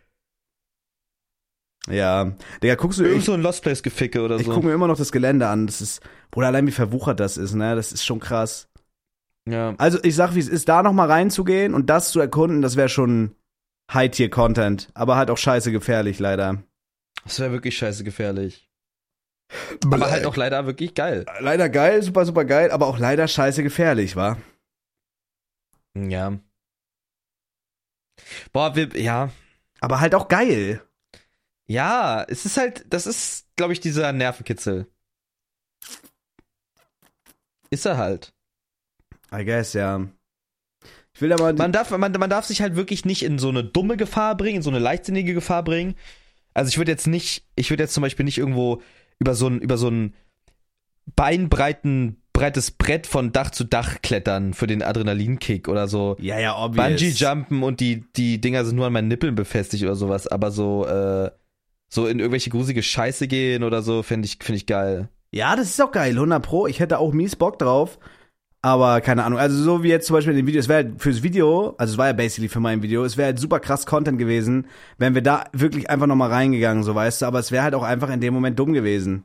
[1.88, 2.32] Ja.
[2.62, 4.52] Digga, guckst du, Irgend ich, so ein Lost Place Geficke oder ich so.
[4.52, 5.66] gucke mir immer noch das Gelände an.
[5.66, 6.00] Das ist,
[6.30, 7.74] Bruder, allein wie verwuchert das ist, ne?
[7.74, 8.68] Das ist schon krass.
[9.48, 9.74] Ja.
[9.78, 12.76] Also ich sag, wie es ist, da noch mal reinzugehen und das zu erkunden, das
[12.76, 13.34] wäre schon
[13.92, 14.90] High-Tier-Content.
[14.94, 16.62] Aber halt auch scheiße gefährlich, leider.
[17.24, 18.68] Das wäre wirklich scheiße gefährlich.
[19.84, 21.26] Aber halt auch leider wirklich geil.
[21.40, 24.36] Leider geil, super, super geil, aber auch leider scheiße gefährlich, wa?
[25.94, 26.38] Ja.
[28.52, 29.30] Boah, wir, ja.
[29.80, 30.82] Aber halt auch geil.
[31.70, 34.88] Ja, es ist halt, das ist, glaube ich, dieser Nervenkitzel.
[37.70, 38.32] Ist er halt.
[39.32, 40.08] I guess, ja.
[41.14, 41.54] Ich will mal.
[41.54, 44.56] Man darf, man, man darf sich halt wirklich nicht in so eine dumme Gefahr bringen,
[44.56, 45.94] in so eine leichtsinnige Gefahr bringen.
[46.54, 48.82] Also ich würde jetzt nicht, ich würde jetzt zum Beispiel nicht irgendwo
[49.20, 50.14] über so ein, über so ein
[51.14, 56.16] beinbreiten, breites Brett von Dach zu Dach klettern für den Adrenalinkick oder so.
[56.18, 56.84] ja, ja, obvious.
[56.84, 60.84] Bungee-Jumpen und die, die Dinger sind nur an meinen Nippeln befestigt oder sowas, aber so,
[60.84, 61.30] äh,
[61.90, 65.08] so in irgendwelche gruselige Scheiße gehen oder so, finde ich, finde ich geil.
[65.32, 66.66] Ja, das ist auch geil, 100 Pro.
[66.66, 67.98] Ich hätte auch mies Bock drauf.
[68.62, 71.00] Aber keine Ahnung, also so wie jetzt zum Beispiel in dem Video, es wäre halt
[71.00, 73.86] fürs Video, also es war ja basically für mein Video, es wäre halt super krass
[73.86, 74.66] Content gewesen,
[74.98, 77.82] wären wir da wirklich einfach nochmal reingegangen, so weißt du, aber es wäre halt auch
[77.82, 79.24] einfach in dem Moment dumm gewesen.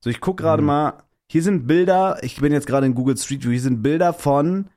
[0.00, 0.66] So, ich guck gerade Mhm.
[0.66, 0.92] mal,
[1.30, 4.68] hier sind Bilder, ich bin jetzt gerade in Google Street View, hier sind Bilder von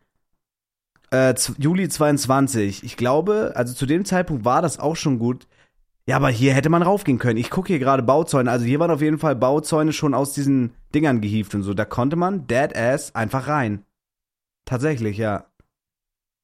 [1.12, 2.84] äh, Juli 22.
[2.86, 5.48] Ich glaube, also zu dem Zeitpunkt war das auch schon gut.
[6.10, 7.38] Ja, aber hier hätte man raufgehen können.
[7.38, 8.50] Ich gucke hier gerade Bauzäune.
[8.50, 11.76] Also hier waren auf jeden Fall Bauzäune schon aus diesen Dingern gehievt und so.
[11.76, 13.86] Da konnte man dead ass einfach rein.
[14.66, 15.46] Tatsächlich, ja.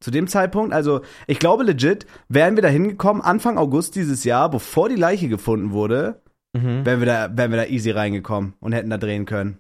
[0.04, 4.52] Zu dem Zeitpunkt, also ich glaube legit, wären wir da hingekommen, Anfang August dieses Jahr,
[4.52, 6.22] bevor die Leiche gefunden wurde,
[6.56, 6.86] Mhm.
[6.86, 9.58] wären wir da, wären wir da easy reingekommen und hätten da drehen können.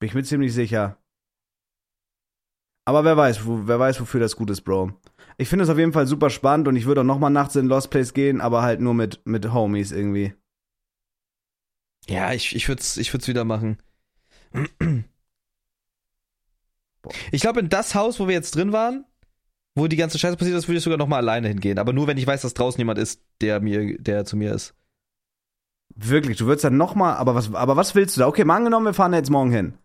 [0.00, 0.98] Bin ich mir ziemlich sicher.
[2.84, 5.00] Aber wer weiß, wer weiß, wofür das gut ist, Bro.
[5.38, 7.56] Ich finde es auf jeden Fall super spannend und ich würde auch noch mal nachts
[7.56, 10.34] in Lost Place gehen, aber halt nur mit, mit Homies irgendwie.
[12.08, 13.78] Ja, ich, ich würde es ich würd's wieder machen.
[17.30, 19.04] Ich glaube, in das Haus, wo wir jetzt drin waren,
[19.74, 21.78] wo die ganze Scheiße passiert ist, würde ich sogar noch mal alleine hingehen.
[21.78, 24.74] Aber nur, wenn ich weiß, dass draußen jemand ist, der mir, der zu mir ist.
[25.94, 28.26] Wirklich, du würdest dann nochmal, aber was, aber was willst du da?
[28.26, 29.78] Okay, mal angenommen, wir fahren jetzt morgen hin.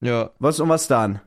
[0.00, 0.30] Ja.
[0.38, 1.20] Was und was dann?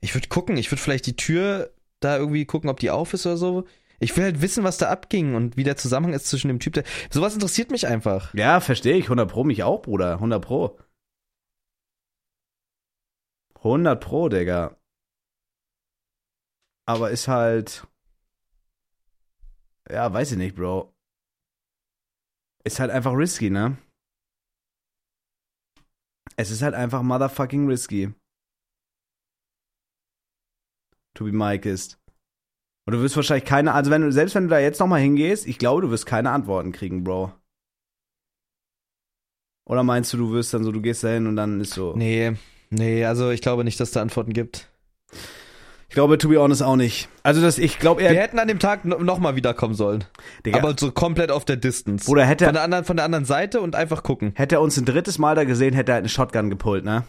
[0.00, 1.73] Ich würde gucken, ich würde vielleicht die Tür
[2.04, 3.66] da irgendwie gucken, ob die auf ist oder so.
[4.00, 6.74] Ich will halt wissen, was da abging und wie der Zusammenhang ist zwischen dem Typ,
[6.74, 6.84] der.
[7.10, 8.34] Sowas interessiert mich einfach.
[8.34, 9.04] Ja, verstehe ich.
[9.04, 10.14] 100 Pro mich auch, Bruder.
[10.14, 10.78] 100 Pro.
[13.56, 14.76] 100 Pro, Digga.
[16.86, 17.86] Aber ist halt.
[19.90, 20.94] Ja, weiß ich nicht, Bro.
[22.64, 23.76] Ist halt einfach risky, ne?
[26.36, 28.12] Es ist halt einfach motherfucking risky.
[31.14, 31.98] To be Mike ist.
[32.86, 35.46] Und du wirst wahrscheinlich keine, also wenn du, selbst wenn du da jetzt nochmal hingehst,
[35.46, 37.32] ich glaube, du wirst keine Antworten kriegen, Bro.
[39.66, 41.94] Oder meinst du, du wirst dann so, du gehst da hin und dann ist so.
[41.96, 42.32] Nee,
[42.70, 44.68] nee, also ich glaube nicht, dass da Antworten gibt.
[45.88, 47.08] Ich glaube, to be honest, auch nicht.
[47.22, 50.04] Also, das, ich glaube Wir eher, hätten an dem Tag no nochmal wiederkommen sollen.
[50.44, 52.06] Digga, Aber so komplett auf der Distance.
[52.06, 54.32] Bruder, hätte von er, der anderen, von der anderen Seite und einfach gucken.
[54.34, 57.04] hätte er uns ein drittes Mal da gesehen, hätte er halt eine Shotgun gepult, ne?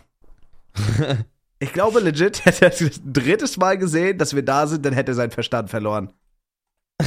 [1.60, 5.12] Ich glaube legit, hätte er das drittes Mal gesehen, dass wir da sind, dann hätte
[5.12, 6.12] er seinen Verstand verloren.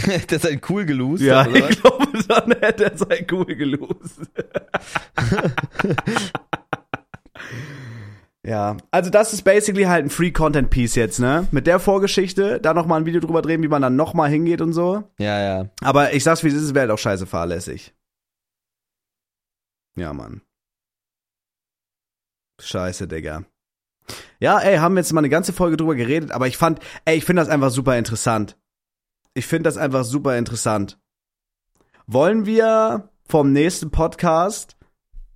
[0.07, 1.23] der ist ein cool gelost.
[1.23, 1.71] Ja, oder was?
[1.71, 4.21] ich glaube, dann hätte er sein cool gelost.
[8.43, 11.49] ja, also das ist basically halt ein Free-Content-Piece jetzt, ne?
[11.53, 14.75] Mit der Vorgeschichte, da nochmal ein Video drüber drehen, wie man dann nochmal hingeht und
[14.75, 15.05] so.
[15.19, 15.71] ja, ja.
[15.83, 17.95] Aber ich sag's wie es ist, es wäre halt auch scheiße fahrlässig.
[19.97, 20.43] Ja, Mann.
[22.61, 23.45] Scheiße, Digga.
[24.41, 27.17] Ja, ey, haben wir jetzt mal eine ganze Folge drüber geredet, aber ich fand, ey,
[27.17, 28.57] ich finde das einfach super interessant.
[29.35, 30.99] Ich finde das einfach super interessant.
[32.07, 34.77] Wollen wir vom nächsten Podcast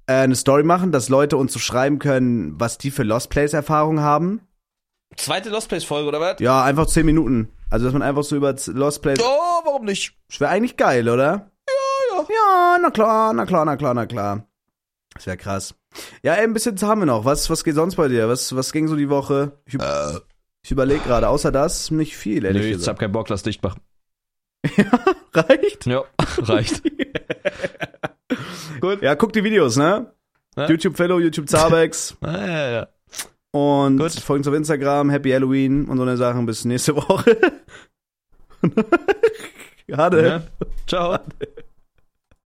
[0.07, 3.53] äh, eine Story machen, dass Leute uns so schreiben können, was die für Lost Place
[3.53, 4.41] Erfahrungen haben?
[5.17, 6.41] Zweite Lost Place Folge, oder was?
[6.41, 7.49] Ja, einfach 10 Minuten.
[7.71, 10.15] Also, dass man einfach so über Lost Place Oh, warum nicht?
[10.29, 11.51] Das wäre eigentlich geil, oder?
[11.69, 12.27] Ja, ja.
[12.29, 14.47] Ja, na klar, na klar, na klar, na klar.
[15.15, 15.75] Das wäre krass.
[16.23, 17.25] Ja, ey, ein bisschen haben wir noch.
[17.25, 18.29] Was, was geht sonst bei dir?
[18.29, 19.53] Was, was ging so die Woche?
[19.67, 20.23] Ich, üb-
[20.65, 22.89] ich überlege gerade, außer das nicht viel, ehrlich Nö, ich gesagt.
[22.97, 23.81] hab keinen Bock, lass dicht machen.
[25.35, 25.87] Reicht?
[25.87, 26.05] Ja,
[26.39, 26.83] reicht.
[28.81, 29.03] Gut.
[29.03, 30.13] Ja, guck die Videos, ne?
[30.57, 30.69] Ja.
[30.69, 32.89] YouTube Fellow, YouTube Zabex ah, ja, ja.
[33.53, 34.13] und Gut.
[34.13, 36.47] folgt uns auf Instagram, Happy Halloween und so eine Sachen.
[36.47, 37.37] Bis nächste Woche.
[39.89, 40.27] Schade.
[40.27, 40.43] ja.
[40.87, 41.19] Ciao.